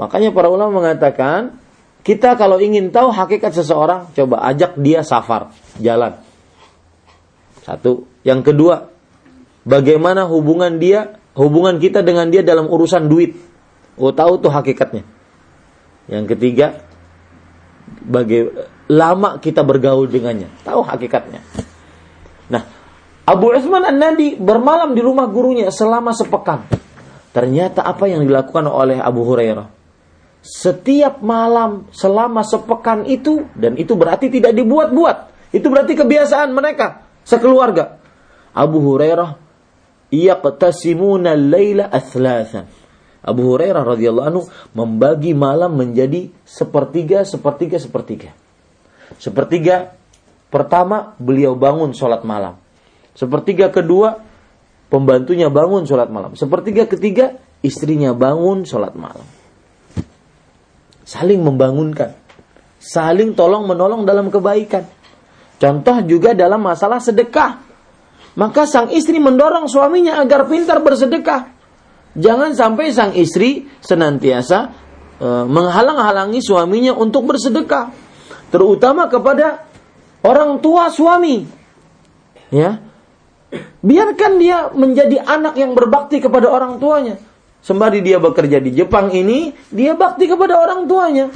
[0.00, 1.60] Makanya para ulama mengatakan,
[2.00, 6.16] kita kalau ingin tahu hakikat seseorang, coba ajak dia safar, jalan.
[7.60, 8.08] Satu.
[8.24, 8.88] Yang kedua,
[9.68, 13.36] bagaimana hubungan dia, hubungan kita dengan dia dalam urusan duit.
[14.00, 15.04] Oh, tahu tuh hakikatnya.
[16.08, 16.88] Yang ketiga,
[18.00, 21.40] bagaimana lama kita bergaul dengannya, tahu hakikatnya.
[22.52, 22.62] Nah,
[23.24, 26.68] Abu Utsman An-Nadi bermalam di rumah gurunya selama sepekan.
[27.34, 29.66] Ternyata apa yang dilakukan oleh Abu Hurairah?
[30.44, 35.50] Setiap malam selama sepekan itu dan itu berarti tidak dibuat-buat.
[35.50, 37.98] Itu berarti kebiasaan mereka sekeluarga.
[38.54, 39.34] Abu Hurairah
[40.14, 42.70] yaqtasimuna al-laila athlasa.
[43.24, 44.42] Abu Hurairah radhiyallahu anhu
[44.76, 48.30] membagi malam menjadi sepertiga, sepertiga, sepertiga.
[49.18, 49.96] Sepertiga
[50.52, 52.60] pertama beliau bangun sholat malam.
[53.16, 54.20] Sepertiga kedua,
[54.94, 56.38] pembantunya bangun sholat malam.
[56.38, 57.34] Sepertiga ketiga,
[57.66, 59.26] istrinya bangun sholat malam.
[61.02, 62.14] Saling membangunkan.
[62.78, 64.86] Saling tolong menolong dalam kebaikan.
[65.58, 67.58] Contoh juga dalam masalah sedekah.
[68.38, 71.50] Maka sang istri mendorong suaminya agar pintar bersedekah.
[72.14, 74.58] Jangan sampai sang istri senantiasa
[75.18, 77.90] e, menghalang-halangi suaminya untuk bersedekah.
[78.50, 79.66] Terutama kepada
[80.22, 81.46] orang tua suami.
[82.54, 82.78] Ya,
[83.84, 87.20] Biarkan dia menjadi anak yang berbakti kepada orang tuanya.
[87.64, 91.32] Sembari dia bekerja di Jepang ini, dia bakti kepada orang tuanya.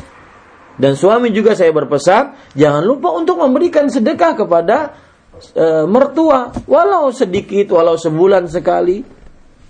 [0.78, 4.94] Dan suami juga saya berpesan, jangan lupa untuk memberikan sedekah kepada
[5.56, 9.02] e, mertua, walau sedikit, walau sebulan sekali,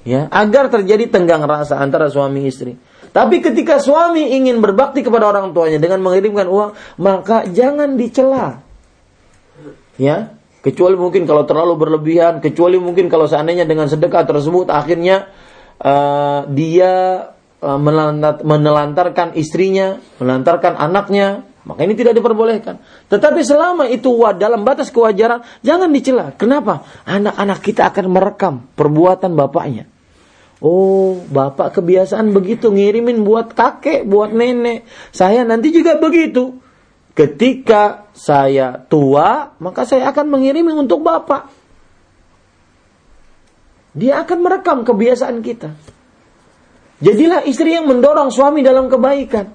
[0.05, 2.77] ya, agar terjadi tenggang rasa antara suami istri.
[3.09, 6.71] Tapi ketika suami ingin berbakti kepada orang tuanya dengan mengirimkan uang,
[7.01, 8.61] maka jangan dicela.
[9.97, 15.31] Ya, Kecuali mungkin kalau terlalu berlebihan, kecuali mungkin kalau seandainya dengan sedekah tersebut akhirnya
[15.79, 16.93] uh, dia
[17.63, 17.79] uh,
[18.43, 22.83] menelantarkan istrinya, menelantarkan anaknya, maka ini tidak diperbolehkan.
[23.07, 26.35] Tetapi selama itu dalam batas kewajaran, jangan dicela.
[26.35, 26.83] Kenapa?
[27.07, 29.87] Anak-anak kita akan merekam perbuatan bapaknya.
[30.59, 34.83] Oh, bapak kebiasaan begitu ngirimin buat kakek, buat nenek.
[35.15, 36.59] Saya nanti juga begitu.
[37.19, 41.51] Ketika saya tua, maka saya akan mengirimi untuk Bapak.
[43.91, 45.75] Dia akan merekam kebiasaan kita.
[47.03, 49.51] Jadilah istri yang mendorong suami dalam kebaikan.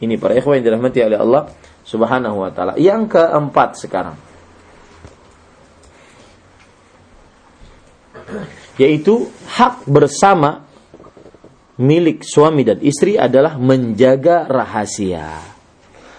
[0.00, 1.42] Ini para ikhwan yang dirahmati oleh Allah
[1.84, 2.72] Subhanahu wa taala.
[2.80, 4.16] Yang keempat sekarang.
[8.80, 10.64] Yaitu hak bersama
[11.76, 15.55] milik suami dan istri adalah menjaga rahasia.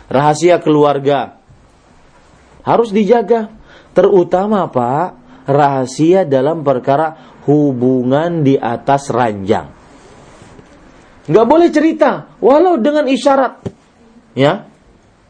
[0.08, 1.40] Rahasia keluarga
[2.64, 3.52] harus dijaga.
[3.92, 5.08] Terutama Pak,
[5.50, 9.74] rahasia dalam perkara hubungan di atas ranjang.
[11.28, 13.66] Nggak boleh cerita, walau dengan isyarat.
[14.38, 14.70] Ya,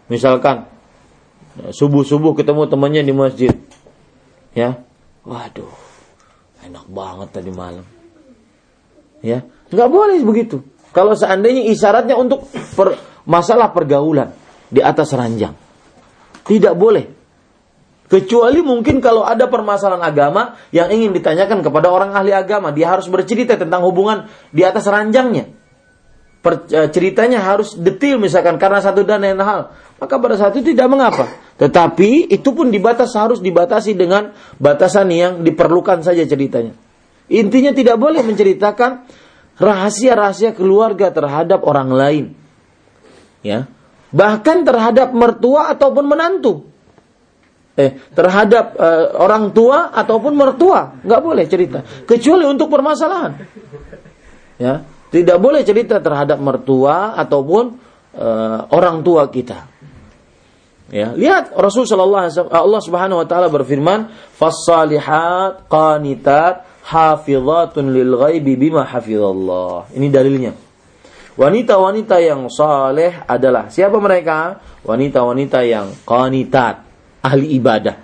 [0.08, 0.72] Misalkan
[1.60, 3.54] subuh-subuh ketemu temannya di masjid.
[4.56, 4.84] Ya.
[5.28, 5.76] Waduh.
[6.64, 7.84] Enak banget tadi malam.
[9.20, 9.44] Ya.
[9.68, 10.64] Nggak boleh begitu.
[10.96, 12.96] Kalau seandainya isyaratnya untuk per,
[13.28, 14.32] masalah pergaulan
[14.68, 15.56] di atas ranjang.
[16.48, 17.06] Tidak boleh.
[18.08, 23.12] Kecuali mungkin kalau ada permasalahan agama yang ingin ditanyakan kepada orang ahli agama, dia harus
[23.12, 25.52] bercerita tentang hubungan di atas ranjangnya.
[26.40, 30.72] Per, e, ceritanya harus detail misalkan karena satu dan lain hal maka pada saat itu
[30.72, 31.26] tidak mengapa.
[31.58, 36.78] Tetapi itu pun dibatas harus dibatasi dengan batasan yang diperlukan saja ceritanya.
[37.28, 39.04] Intinya tidak boleh menceritakan
[39.58, 42.26] rahasia-rahasia keluarga terhadap orang lain.
[43.42, 43.68] Ya.
[44.12, 46.68] Bahkan terhadap mertua ataupun menantu.
[47.78, 51.86] Eh, terhadap uh, orang tua ataupun mertua, nggak boleh cerita.
[52.10, 53.38] Kecuali untuk permasalahan.
[54.58, 54.82] Ya,
[55.14, 57.78] tidak boleh cerita terhadap mertua ataupun
[58.18, 59.70] uh, orang tua kita.
[60.90, 68.90] Ya, lihat Rasul sallallahu Allah Subhanahu wa taala berfirman, "Fas-salihat qanitat hafizatun lil ghaibi bima
[68.90, 70.67] hafizallah." Ini dalilnya.
[71.38, 74.58] Wanita-wanita yang saleh adalah siapa mereka?
[74.82, 76.82] Wanita-wanita yang qanitat,
[77.22, 77.96] ahli ibadah.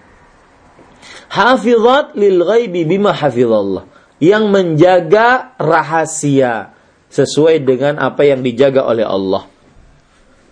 [1.34, 3.90] Hafizat lil ghaibi bima hafizallah,
[4.22, 6.78] yang menjaga rahasia
[7.10, 9.50] sesuai dengan apa yang dijaga oleh Allah.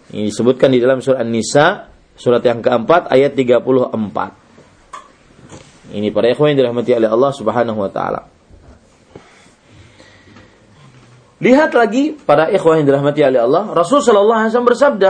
[0.10, 3.98] Ini disebutkan di dalam surah An-Nisa Surat yang keempat ayat 34.
[5.92, 8.30] Ini para ikhwan yang dirahmati oleh Allah Subhanahu wa taala.
[11.42, 15.10] Lihat lagi para ikhwan yang dirahmati oleh Allah, Rasul sallallahu alaihi wasallam bersabda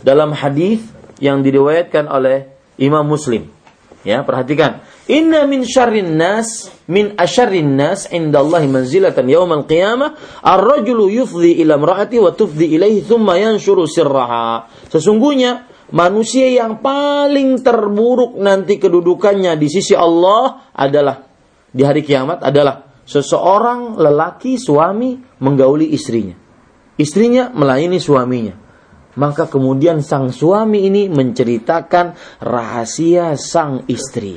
[0.00, 0.80] dalam hadis
[1.20, 2.48] yang diriwayatkan oleh
[2.80, 3.52] Imam Muslim.
[4.00, 4.80] Ya, perhatikan.
[5.12, 12.16] Inna min syarrin nas min asyarrin nas indallahi manzilatan yaumal qiyamah ar-rajulu yufdi ila imra'ati
[12.16, 14.72] wa tufdi ilaihi thumma yanshuru sirraha.
[14.88, 21.28] Sesungguhnya manusia yang paling terburuk nanti kedudukannya di sisi Allah adalah
[21.68, 26.36] di hari kiamat adalah seseorang lelaki suami menggauli istrinya.
[27.00, 28.54] Istrinya melayani suaminya.
[29.18, 34.36] Maka kemudian sang suami ini menceritakan rahasia sang istri.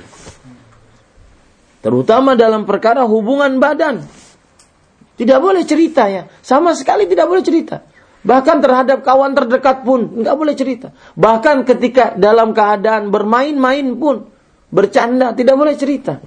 [1.84, 4.08] Terutama dalam perkara hubungan badan.
[5.20, 6.26] Tidak boleh cerita ya.
[6.42, 7.86] Sama sekali tidak boleh cerita.
[8.22, 10.94] Bahkan terhadap kawan terdekat pun nggak boleh cerita.
[11.18, 14.30] Bahkan ketika dalam keadaan bermain-main pun
[14.70, 16.22] bercanda tidak boleh cerita.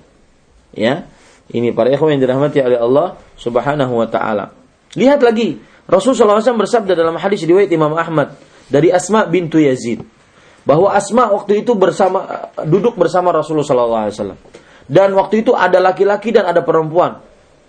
[0.74, 1.06] Ya,
[1.52, 4.54] ini para ikhwan yang dirahmati oleh Allah Subhanahu wa taala.
[4.96, 8.32] Lihat lagi, Rasulullah SAW bersabda dalam hadis riwayat Imam Ahmad
[8.72, 10.00] dari Asma bintu Yazid
[10.64, 14.38] bahwa Asma waktu itu bersama duduk bersama Rasulullah SAW
[14.88, 17.20] dan waktu itu ada laki-laki dan ada perempuan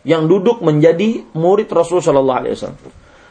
[0.07, 2.77] yang duduk menjadi murid Rasulullah SAW.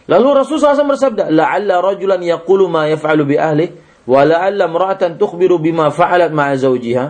[0.05, 3.73] Lalu Rasulullah SAW bersabda, "La'alla rajulan yaqulu ma yaf'alu bi ahli
[4.05, 7.05] wa la'alla imra'atan tukhbiru bima fa'alat ma'a zawjiha."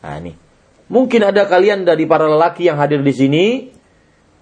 [0.00, 0.47] Nah, ini.
[0.88, 3.46] Mungkin ada kalian dari para lelaki yang hadir di sini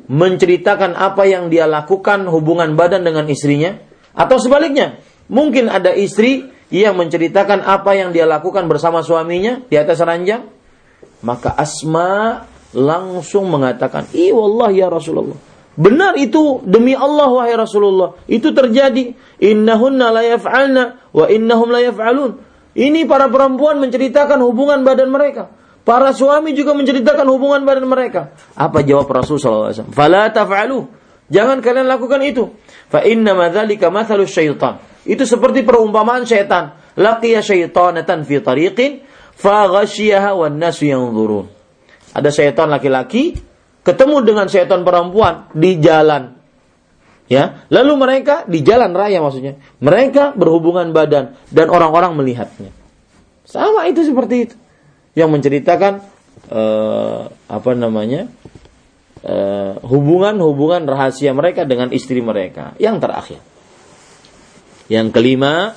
[0.07, 3.75] menceritakan apa yang dia lakukan hubungan badan dengan istrinya
[4.15, 5.03] atau sebaliknya.
[5.27, 10.47] Mungkin ada istri yang menceritakan apa yang dia lakukan bersama suaminya di atas ranjang.
[11.27, 15.39] Maka Asma langsung mengatakan, "Ih wallah ya Rasulullah."
[15.77, 18.17] Benar itu demi Allah wahai Rasulullah.
[18.25, 19.13] Itu terjadi.
[19.37, 22.41] Innahunna la yaf'alna wa innahum la yaf'alun.
[22.73, 25.53] Ini para perempuan menceritakan hubungan badan mereka.
[25.87, 28.35] Para suami juga menceritakan hubungan badan mereka.
[28.59, 29.95] Apa jawab Rasulullah SAW?
[29.95, 30.91] Fala taf'alu.
[31.31, 32.51] Jangan kalian lakukan itu.
[32.91, 34.83] Fa inna madzalika mathalu syaitan.
[35.07, 36.75] Itu seperti perumpamaan syaitan.
[36.99, 39.07] Laqiya syaitanatan fi tariqin
[39.39, 41.47] fa ghasyiyaha wan nasu yanzurun.
[42.19, 43.39] Ada syaitan laki-laki
[43.87, 46.35] ketemu dengan setan perempuan di jalan.
[47.31, 49.55] Ya, lalu mereka di jalan raya maksudnya.
[49.79, 52.75] Mereka berhubungan badan dan orang-orang melihatnya.
[53.47, 54.66] Sama itu seperti itu.
[55.17, 56.05] Yang menceritakan
[56.53, 58.29] uh, apa namanya?
[59.27, 63.43] eh, hubungan-hubungan rahasia mereka dengan istri mereka yang terakhir.
[64.87, 65.75] Yang kelima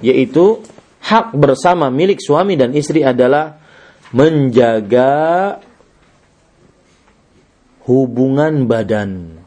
[0.00, 0.64] yaitu
[1.04, 3.60] hak bersama milik suami dan istri adalah
[4.16, 5.60] menjaga
[7.86, 9.38] hubungan badan.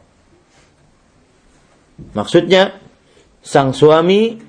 [2.16, 2.80] Maksudnya,
[3.44, 4.40] sang suami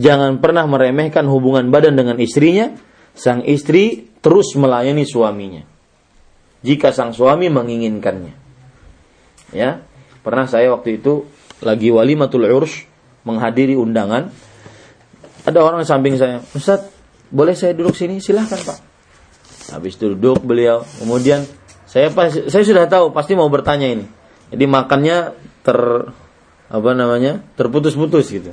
[0.00, 2.72] jangan pernah meremehkan hubungan badan dengan istrinya,
[3.16, 5.64] sang istri terus melayani suaminya.
[6.60, 8.34] Jika sang suami menginginkannya.
[9.54, 9.82] Ya,
[10.20, 11.24] pernah saya waktu itu
[11.64, 12.84] lagi walimatul urs
[13.24, 14.30] menghadiri undangan.
[15.46, 16.90] Ada orang samping saya, Ustaz,
[17.30, 18.18] boleh saya duduk sini?
[18.18, 18.78] Silahkan Pak.
[19.74, 21.42] Habis duduk beliau, kemudian
[21.86, 24.06] saya pas, saya sudah tahu pasti mau bertanya ini.
[24.50, 25.78] Jadi makannya ter
[26.66, 28.50] apa namanya terputus-putus gitu.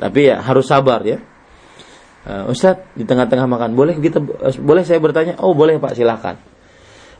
[0.00, 1.20] Tapi ya harus sabar ya.
[2.22, 4.22] Uh, Ustadz di tengah-tengah makan boleh kita
[4.62, 5.34] boleh saya bertanya?
[5.42, 6.38] Oh boleh Pak silahkan.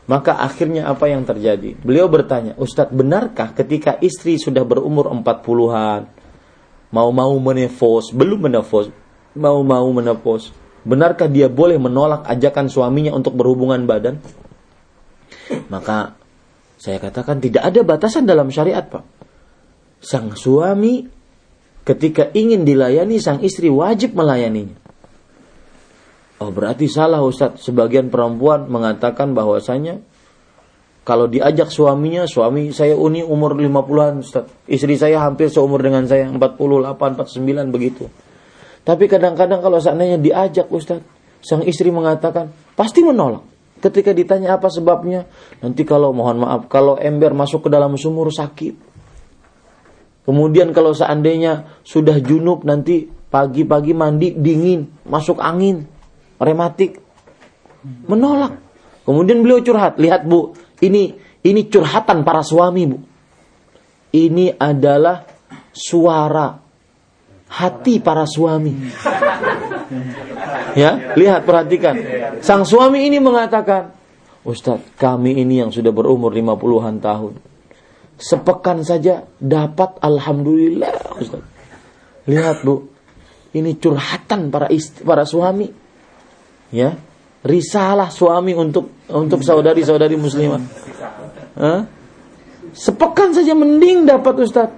[0.03, 1.79] Maka akhirnya apa yang terjadi?
[1.79, 6.11] Beliau bertanya, Ustadz benarkah ketika istri sudah berumur 40-an,
[6.91, 8.91] mau-mau menefos, belum menefos,
[9.31, 10.51] mau-mau menepos,
[10.83, 14.19] benarkah dia boleh menolak ajakan suaminya untuk berhubungan badan?
[15.71, 16.19] Maka
[16.75, 19.03] saya katakan tidak ada batasan dalam syariat, Pak.
[20.03, 21.07] Sang suami
[21.87, 24.82] ketika ingin dilayani, sang istri wajib melayaninya.
[26.41, 27.61] Oh berarti salah Ustadz.
[27.61, 30.01] Sebagian perempuan mengatakan bahwasanya
[31.03, 34.71] kalau diajak suaminya, suami saya uni umur 50-an Ustadz.
[34.71, 36.39] Istri saya hampir seumur dengan saya, 48,
[37.19, 38.07] 49 begitu.
[38.87, 41.03] Tapi kadang-kadang kalau seandainya diajak Ustadz,
[41.43, 43.43] sang istri mengatakan, pasti menolak.
[43.83, 45.27] Ketika ditanya apa sebabnya,
[45.59, 48.95] nanti kalau mohon maaf, kalau ember masuk ke dalam sumur sakit.
[50.23, 55.83] Kemudian kalau seandainya sudah junub nanti pagi-pagi mandi dingin, masuk angin
[56.43, 56.99] rematik
[58.07, 58.59] menolak.
[59.03, 61.11] Kemudian beliau curhat, lihat Bu, ini
[61.43, 62.97] ini curhatan para suami Bu.
[64.13, 65.25] Ini adalah
[65.73, 66.53] suara
[67.49, 68.73] hati para suami.
[70.73, 71.95] Ya, lihat perhatikan.
[72.41, 73.93] Sang suami ini mengatakan,
[74.41, 77.33] Ustadz, kami ini yang sudah berumur 50-an tahun.
[78.17, 80.93] Sepekan saja dapat Alhamdulillah.
[82.29, 82.89] Lihat Bu,
[83.53, 85.82] ini curhatan para istri, para suami
[86.73, 86.97] ya
[87.45, 90.63] risalah suami untuk untuk saudari-saudari muslimah.
[91.59, 91.85] Hah?
[92.73, 94.69] Sepekan saja mending dapat Ustaz.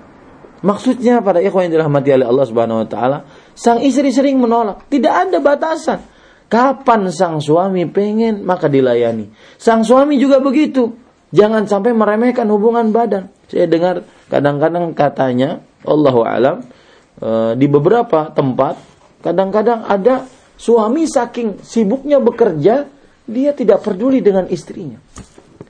[0.66, 3.18] Maksudnya pada ikhwan yang dirahmati oleh Allah Subhanahu wa taala,
[3.54, 4.90] sang istri sering menolak.
[4.90, 6.02] Tidak ada batasan.
[6.50, 9.30] Kapan sang suami pengen maka dilayani.
[9.62, 10.90] Sang suami juga begitu.
[11.30, 13.30] Jangan sampai meremehkan hubungan badan.
[13.46, 16.66] Saya dengar kadang-kadang katanya Allahu alam
[17.22, 18.82] eh, di beberapa tempat
[19.22, 20.26] kadang-kadang ada
[20.56, 22.88] Suami saking sibuknya bekerja,
[23.28, 24.98] dia tidak peduli dengan istrinya.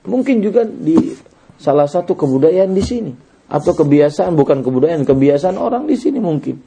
[0.05, 1.17] Mungkin juga di
[1.57, 3.13] salah satu kebudayaan di sini
[3.49, 6.61] atau kebiasaan bukan kebudayaan, kebiasaan orang di sini mungkin.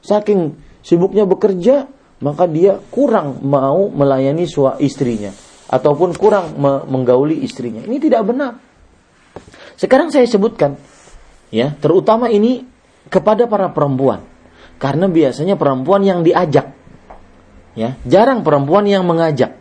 [0.00, 1.84] Saking sibuknya bekerja,
[2.24, 5.32] maka dia kurang mau melayani suami istrinya
[5.68, 6.56] ataupun kurang
[6.88, 7.84] menggauli istrinya.
[7.84, 8.52] Ini tidak benar.
[9.76, 10.80] Sekarang saya sebutkan
[11.52, 12.64] ya, terutama ini
[13.12, 14.24] kepada para perempuan.
[14.80, 16.79] Karena biasanya perempuan yang diajak
[17.78, 19.54] Ya, jarang perempuan yang mengajak.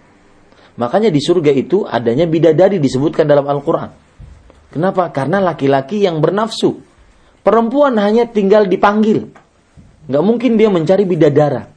[0.79, 3.91] Makanya di surga itu adanya bidadari disebutkan dalam Al-Quran.
[4.71, 5.11] Kenapa?
[5.11, 6.79] Karena laki-laki yang bernafsu.
[7.43, 9.27] Perempuan hanya tinggal dipanggil.
[10.07, 11.67] Nggak mungkin dia mencari bidadara.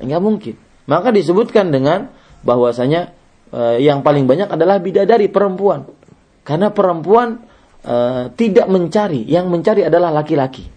[0.00, 0.54] Nggak mungkin.
[0.84, 2.12] Maka disebutkan dengan
[2.44, 3.12] bahwasanya
[3.50, 5.88] eh, yang paling banyak adalah bidadari perempuan.
[6.44, 7.40] Karena perempuan
[7.82, 10.70] eh, tidak mencari, yang mencari adalah laki-laki.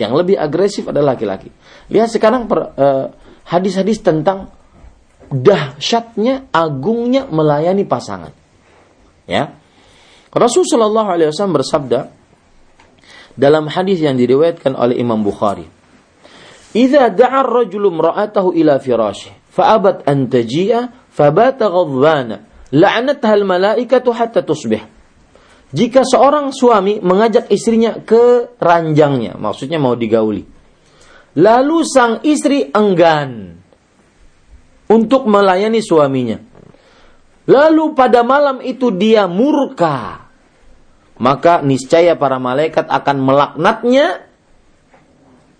[0.00, 1.52] Yang lebih agresif adalah laki-laki.
[1.92, 3.06] Lihat sekarang per, eh,
[3.46, 4.52] hadis-hadis tentang
[5.30, 8.34] dahsyatnya, agungnya melayani pasangan.
[9.30, 9.54] Ya.
[10.34, 12.00] Rasulullah Shallallahu alaihi wasallam bersabda
[13.38, 15.66] dalam hadis yang diriwayatkan oleh Imam Bukhari.
[16.74, 24.82] "Idza da'a ar-rajulu imra'atahu ila firashi fa'abat an taji'a fabata ghadbana la'anatha al-malaikatu hatta tusbih."
[25.70, 30.42] Jika seorang suami mengajak istrinya ke ranjangnya, maksudnya mau digauli,
[31.40, 33.56] Lalu sang istri enggan
[34.92, 36.36] untuk melayani suaminya.
[37.48, 40.28] Lalu pada malam itu dia murka.
[41.20, 44.28] Maka niscaya para malaikat akan melaknatnya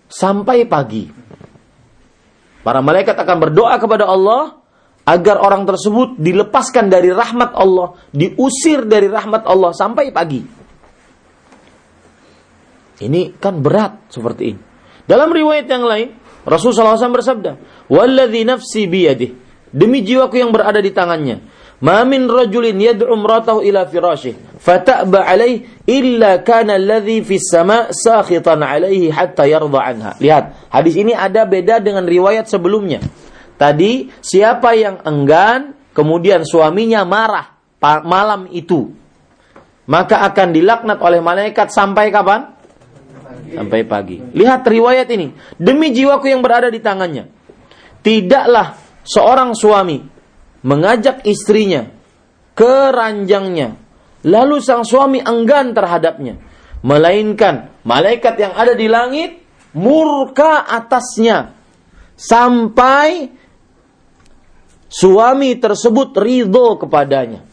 [0.05, 1.09] sampai pagi.
[2.61, 4.61] Para malaikat akan berdoa kepada Allah
[5.05, 10.41] agar orang tersebut dilepaskan dari rahmat Allah, diusir dari rahmat Allah sampai pagi.
[13.01, 14.70] Ini kan berat seperti ini.
[15.11, 16.15] Dalam riwayat yang lain,
[16.47, 17.51] Rasulullah SAW bersabda,
[17.91, 19.35] "Walladzi nafsi biyadih."
[19.75, 21.43] Demi jiwaku yang berada di tangannya.
[21.83, 23.11] Ma min rajulin yad'u
[23.65, 30.11] ila firashih fata'ba alaih illa kana alladhi fis sama' sakhitan alaihi hatta yarda anha.
[30.21, 33.01] Lihat, hadis ini ada beda dengan riwayat sebelumnya.
[33.57, 37.57] Tadi siapa yang enggan kemudian suaminya marah
[38.05, 38.93] malam itu
[39.89, 42.50] maka akan dilaknat oleh malaikat sampai kapan?
[43.51, 44.17] Sampai pagi.
[44.19, 45.35] Lihat riwayat ini.
[45.59, 47.27] Demi jiwaku yang berada di tangannya.
[48.01, 50.01] Tidaklah seorang suami
[50.63, 51.89] mengajak istrinya
[52.55, 53.75] ke ranjangnya.
[54.23, 56.39] Lalu sang suami enggan terhadapnya.
[56.81, 59.43] Melainkan malaikat yang ada di langit
[59.75, 61.53] murka atasnya.
[62.15, 63.33] Sampai
[64.87, 67.43] suami tersebut ridho kepadanya.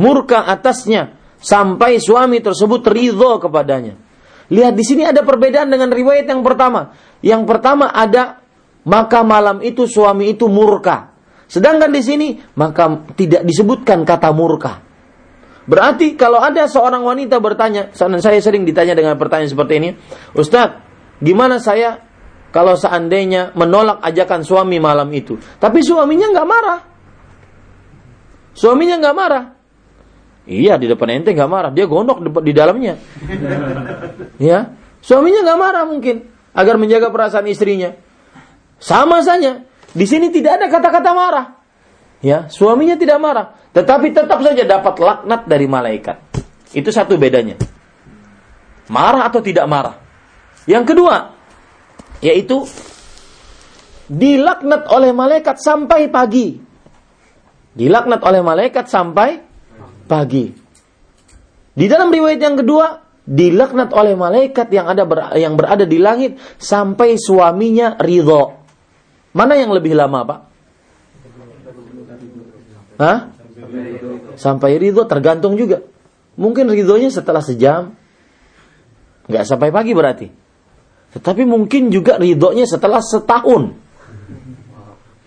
[0.00, 4.09] Murka atasnya sampai suami tersebut ridho kepadanya.
[4.50, 6.90] Lihat di sini ada perbedaan dengan riwayat yang pertama.
[7.22, 8.42] Yang pertama ada
[8.82, 11.14] maka malam itu suami itu murka.
[11.46, 12.28] Sedangkan di sini
[12.58, 14.82] maka tidak disebutkan kata murka.
[15.70, 19.90] Berarti kalau ada seorang wanita bertanya, saya sering ditanya dengan pertanyaan seperti ini,
[20.34, 20.82] Ustadz,
[21.22, 22.02] gimana saya
[22.50, 26.80] kalau seandainya menolak ajakan suami malam itu, tapi suaminya nggak marah,
[28.50, 29.44] suaminya nggak marah,
[30.50, 32.98] Iya di depan ente nggak marah, dia gondok di dalamnya.
[34.50, 37.94] ya, suaminya nggak marah mungkin agar menjaga perasaan istrinya.
[38.82, 39.62] Sama saja,
[39.94, 41.46] di sini tidak ada kata-kata marah.
[42.18, 46.18] Ya, suaminya tidak marah, tetapi tetap saja dapat laknat dari malaikat.
[46.74, 47.54] Itu satu bedanya.
[48.90, 50.02] Marah atau tidak marah.
[50.66, 51.30] Yang kedua,
[52.26, 52.66] yaitu
[54.10, 56.58] dilaknat oleh malaikat sampai pagi.
[57.70, 59.49] Dilaknat oleh malaikat sampai
[60.10, 60.50] pagi.
[61.70, 66.42] Di dalam riwayat yang kedua, dilaknat oleh malaikat yang ada ber, yang berada di langit
[66.58, 68.58] sampai suaminya ridho.
[69.30, 70.40] Mana yang lebih lama, Pak?
[72.98, 73.18] Hah?
[74.34, 75.86] Sampai ridho tergantung juga.
[76.34, 77.94] Mungkin ridhonya setelah sejam.
[79.30, 80.26] Nggak sampai pagi berarti.
[81.14, 83.78] Tetapi mungkin juga ridhonya setelah setahun.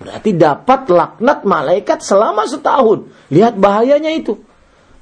[0.03, 3.07] Berarti dapat laknat malaikat selama setahun.
[3.31, 4.35] Lihat bahayanya itu.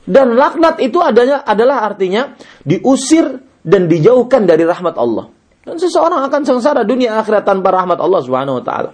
[0.02, 2.34] Dan laknat itu adanya adalah artinya
[2.66, 5.30] diusir dan dijauhkan dari rahmat Allah.
[5.62, 8.92] Dan seseorang akan sengsara dunia akhirat tanpa rahmat Allah Subhanahu wa taala.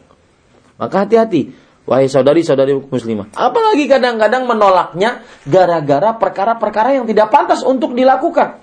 [0.77, 1.47] Maka hati-hati
[1.87, 3.31] wahai saudari-saudari muslimah.
[3.31, 8.59] Apalagi kadang-kadang menolaknya gara-gara perkara-perkara yang tidak pantas untuk dilakukan.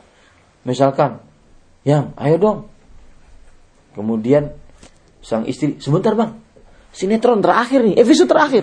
[0.69, 1.25] Misalkan,
[1.83, 2.59] "Yang, ayo dong."
[3.97, 4.53] Kemudian
[5.25, 6.45] sang istri, "Sebentar, Bang.
[6.93, 8.63] Sinetron terakhir nih, episode terakhir."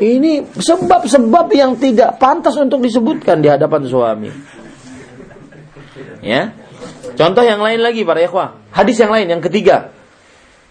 [0.00, 4.30] Ini sebab-sebab yang tidak pantas untuk disebutkan di hadapan suami.
[6.24, 6.56] Ya.
[7.12, 8.56] Contoh yang lain lagi para ikhwah.
[8.72, 9.92] Hadis yang lain yang ketiga.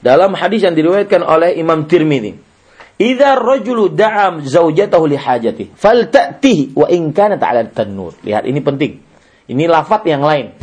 [0.01, 2.49] Dalam hadis yang diriwayatkan oleh Imam Tirmidzi.
[3.01, 8.13] Idza rajulu da'a zaujatahu li hajati falta'tihi wa in kanat 'ala tanur.
[8.21, 9.01] Lihat ini penting.
[9.49, 10.53] Ini lafat yang lain.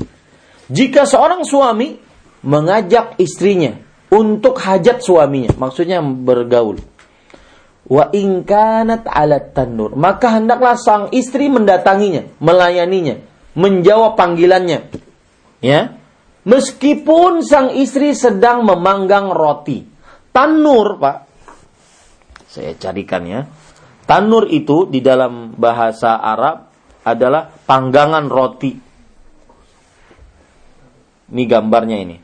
[0.70, 1.98] Jika seorang suami
[2.46, 3.74] mengajak istrinya
[4.10, 6.78] untuk hajat suaminya, maksudnya bergaul
[7.88, 9.96] wa ingkanat alat tanur.
[9.96, 13.18] Maka hendaklah sang istri mendatanginya melayaninya
[13.56, 14.92] menjawab panggilannya.
[15.64, 15.98] Ya.
[16.48, 19.84] Meskipun sang istri sedang memanggang roti.
[20.32, 21.18] Tanur pak.
[22.48, 23.40] Saya carikan ya.
[24.08, 26.72] Tanur itu di dalam bahasa Arab
[27.04, 28.72] adalah panggangan roti.
[31.28, 32.16] Ini gambarnya ini.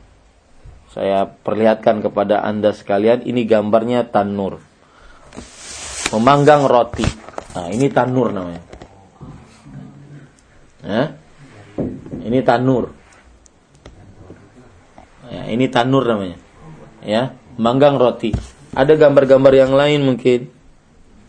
[0.89, 4.64] Saya perlihatkan kepada anda sekalian ini gambarnya tanur
[6.15, 7.03] memanggang roti.
[7.55, 8.63] Nah, ini tanur namanya.
[10.85, 11.03] Ya.
[12.25, 12.95] Ini tanur.
[15.27, 16.37] Ya, ini tanur namanya.
[17.03, 18.31] Ya, manggang roti.
[18.71, 20.47] Ada gambar-gambar yang lain mungkin.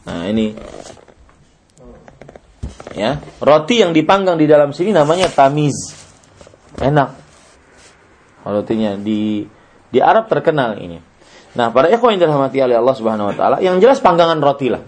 [0.07, 0.55] Nah, ini.
[2.97, 5.93] Ya, roti yang dipanggang di dalam sini namanya tamiz.
[6.81, 7.11] Enak.
[8.47, 9.43] Rotinya di
[9.91, 11.16] di Arab terkenal ini.
[11.57, 14.85] Nah, para ikhwan yang dirahmati oleh Allah Subhanahu wa taala, yang jelas panggangan roti lah.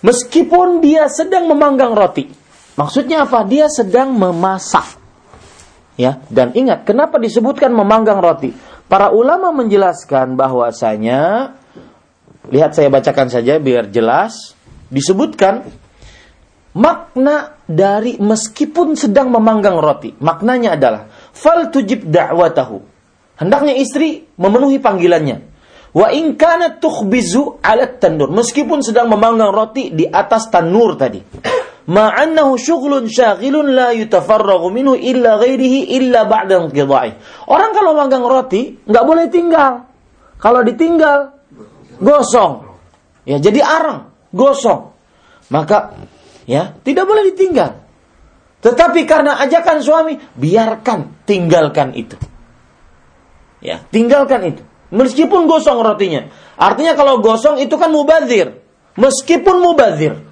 [0.00, 2.32] Meskipun dia sedang memanggang roti.
[2.78, 3.44] Maksudnya apa?
[3.44, 4.96] Dia sedang memasak.
[5.98, 8.54] Ya, dan ingat kenapa disebutkan memanggang roti?
[8.86, 11.52] Para ulama menjelaskan bahwasanya
[12.48, 14.54] lihat saya bacakan saja biar jelas
[14.88, 15.66] disebutkan
[16.78, 20.14] makna dari meskipun sedang memanggang roti.
[20.14, 22.98] Maknanya adalah fal tujib da'watahu
[23.38, 25.36] Hendaknya istri memenuhi panggilannya.
[25.92, 28.30] Wa in kana tukhbizu 'ala tanur.
[28.30, 31.20] Meskipun sedang memanggang roti di atas tanur tadi.
[31.88, 37.16] Ma'annahu syughlun syaghilun la yutafarraghu minhu illa ghairihi illa ba'da inqidha'i.
[37.48, 39.88] Orang kalau manggang roti nggak boleh tinggal.
[40.36, 41.32] Kalau ditinggal
[41.98, 42.68] gosong.
[43.24, 44.92] Ya jadi arang, gosong.
[45.48, 45.96] Maka
[46.44, 47.80] ya tidak boleh ditinggal.
[48.58, 52.20] Tetapi karena ajakan suami, biarkan tinggalkan itu.
[53.58, 54.62] Ya, tinggalkan itu.
[54.88, 56.32] Meskipun gosong rotinya.
[56.56, 58.56] Artinya kalau gosong itu kan mubazir.
[58.96, 60.24] Meskipun mubazir.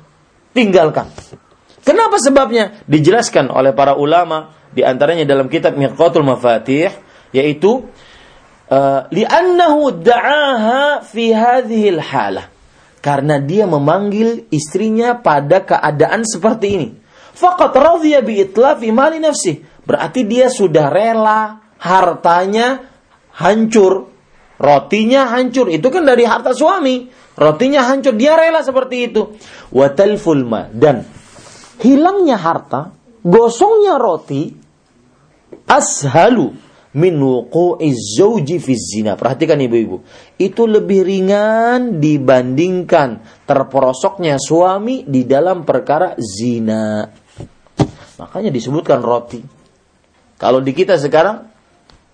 [0.57, 1.13] tinggalkan.
[1.85, 2.81] Kenapa sebabnya?
[2.89, 6.89] Dijelaskan oleh para ulama di antaranya dalam kitab Miqatul Mafatih
[7.37, 7.85] yaitu
[8.73, 12.49] uh, li'annahu da'aha fi hadhihi halah
[13.05, 16.89] karena dia memanggil istrinya pada keadaan seperti ini.
[17.37, 19.63] Faqat radhiya bi itlafi mali nafsi.
[19.87, 22.83] Berarti dia sudah rela hartanya
[23.37, 24.09] hancur,
[24.57, 25.69] rotinya hancur.
[25.69, 27.09] Itu kan dari harta suami.
[27.37, 29.37] Rotinya hancur, dia rela seperti itu.
[29.73, 31.05] Watal fulma dan
[31.85, 34.57] hilangnya harta, gosongnya roti,
[35.69, 36.57] ashalu
[36.97, 39.21] min wuqu'iz zauji fi zina.
[39.21, 40.01] Perhatikan ibu-ibu.
[40.41, 47.05] Itu lebih ringan dibandingkan terperosoknya suami di dalam perkara zina.
[48.17, 49.45] Makanya disebutkan roti.
[50.41, 51.45] Kalau di kita sekarang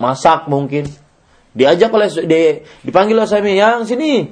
[0.02, 0.90] masak mungkin
[1.52, 4.24] diajak oleh di, dipanggil oleh suami yang sini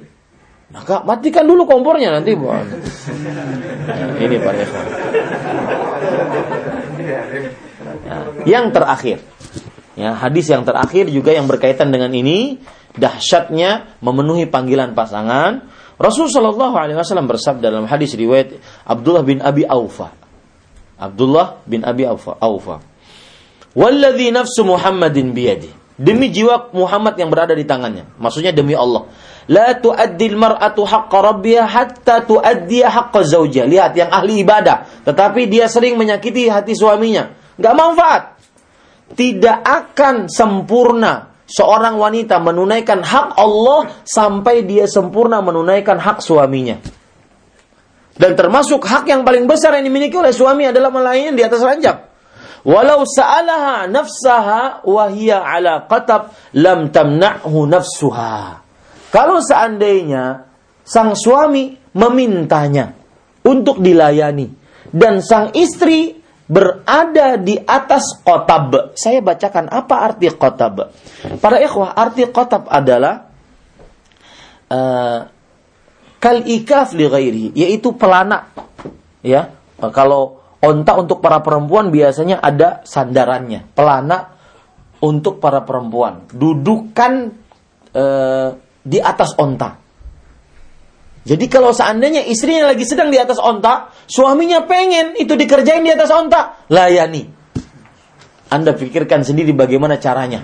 [0.71, 2.65] maka matikan dulu kompornya nanti buat
[4.23, 4.53] ini Pak
[8.11, 9.23] Nah, yang terakhir,
[9.95, 12.59] ya hadis yang terakhir juga yang berkaitan dengan ini
[12.95, 15.71] dahsyatnya memenuhi panggilan pasangan.
[16.01, 20.11] Rasul Shallallahu Alaihi Wasallam bersabda dalam hadis riwayat Abdullah bin Abi Aufa.
[20.97, 22.35] Abdullah bin Abi Aufa.
[22.41, 22.81] Aufa.
[23.77, 25.80] Walladhi nafsu Muhammadin biyadi.
[26.01, 28.09] Demi jiwa Muhammad yang berada di tangannya.
[28.17, 29.05] Maksudnya demi Allah.
[29.45, 33.69] La tu'addil mar'atu haqqa rabbiha hatta tu'addiya haqqa zawjah.
[33.69, 35.05] Lihat yang ahli ibadah.
[35.05, 38.23] Tetapi dia sering menyakiti hati suaminya nggak manfaat.
[39.13, 46.81] Tidak akan sempurna seorang wanita menunaikan hak Allah sampai dia sempurna menunaikan hak suaminya.
[48.17, 52.10] Dan termasuk hak yang paling besar yang dimiliki oleh suami adalah melayani di atas ranjang.
[52.61, 58.61] Walau sa'alaha nafsaha wahia ala qatab lam tamna'hu nafsuha.
[59.09, 60.45] Kalau seandainya
[60.85, 62.93] sang suami memintanya
[63.41, 64.47] untuk dilayani
[64.93, 66.21] dan sang istri
[66.51, 68.93] berada di atas kotab.
[68.99, 70.91] Saya bacakan apa arti kotab.
[71.39, 73.31] Para ikhwah, arti kotab adalah
[74.67, 75.19] uh,
[76.19, 78.51] kal ikaf li ghairi, yaitu pelana.
[79.23, 79.55] Ya,
[79.95, 84.37] kalau onta untuk para perempuan biasanya ada sandarannya, pelana
[85.01, 86.29] untuk para perempuan.
[86.29, 87.13] Dudukan
[87.97, 88.49] uh,
[88.81, 89.81] di atas onta.
[91.21, 96.09] Jadi kalau seandainya istrinya lagi sedang di atas onta, suaminya pengen itu dikerjain di atas
[96.09, 97.29] onta, layani.
[98.51, 100.43] Anda pikirkan sendiri bagaimana caranya.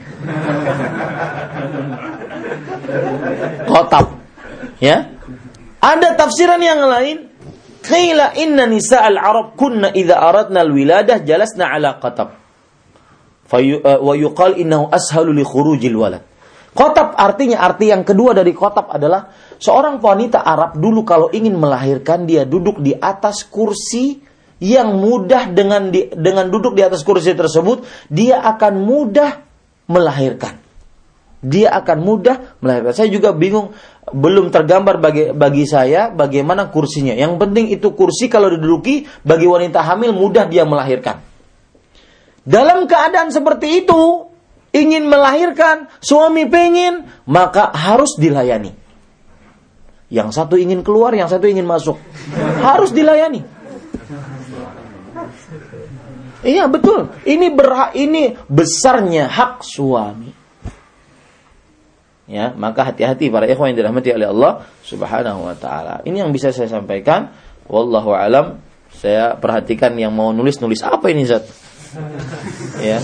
[3.68, 4.16] Kotab.
[4.80, 5.12] Ya.
[5.82, 7.27] Ada tafsiran yang lain.
[7.88, 12.36] Qila inna nisa al-arab kunna idha aradna al-wiladah jalasna ala qatab.
[13.48, 16.24] Eh, wa yuqal innahu ashalu li khurujil walad.
[16.76, 22.30] Kotab artinya arti yang kedua dari kotab adalah seorang wanita Arab dulu kalau ingin melahirkan
[22.30, 24.22] dia duduk di atas kursi
[24.62, 27.82] yang mudah dengan di, dengan duduk di atas kursi tersebut
[28.14, 29.42] dia akan mudah
[29.90, 30.67] melahirkan.
[31.48, 32.92] Dia akan mudah melahirkan.
[32.92, 33.72] Saya juga bingung
[34.12, 37.16] belum tergambar bagi bagi saya bagaimana kursinya.
[37.16, 41.24] Yang penting itu kursi kalau diduduki bagi wanita hamil mudah dia melahirkan.
[42.48, 44.32] Dalam keadaan seperti itu,
[44.72, 48.72] ingin melahirkan, suami pengen, maka harus dilayani.
[50.08, 52.00] Yang satu ingin keluar, yang satu ingin masuk.
[52.64, 53.44] Harus dilayani.
[56.48, 57.12] Iya betul.
[57.28, 60.37] Ini berhak ini besarnya hak suami.
[62.28, 66.04] Ya, maka hati-hati para ikhwan yang dirahmati oleh Allah Subhanahu wa taala.
[66.04, 67.32] Ini yang bisa saya sampaikan.
[67.72, 68.60] Wallahu alam.
[68.92, 71.48] Saya perhatikan yang mau nulis nulis apa ini Zat?
[72.84, 73.00] ya.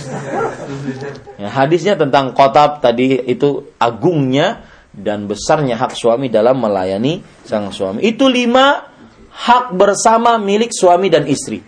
[1.40, 1.48] ya.
[1.48, 8.04] Hadisnya tentang kotab tadi itu agungnya dan besarnya hak suami dalam melayani sang suami.
[8.04, 8.86] Itu lima
[9.32, 11.64] hak bersama milik suami dan istri.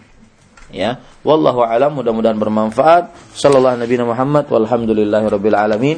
[0.75, 3.13] Ya, wallahu alam mudah-mudahan bermanfaat.
[3.37, 5.97] Sallallahu Nabi Muhammad walhamdulillahirabbil alamin.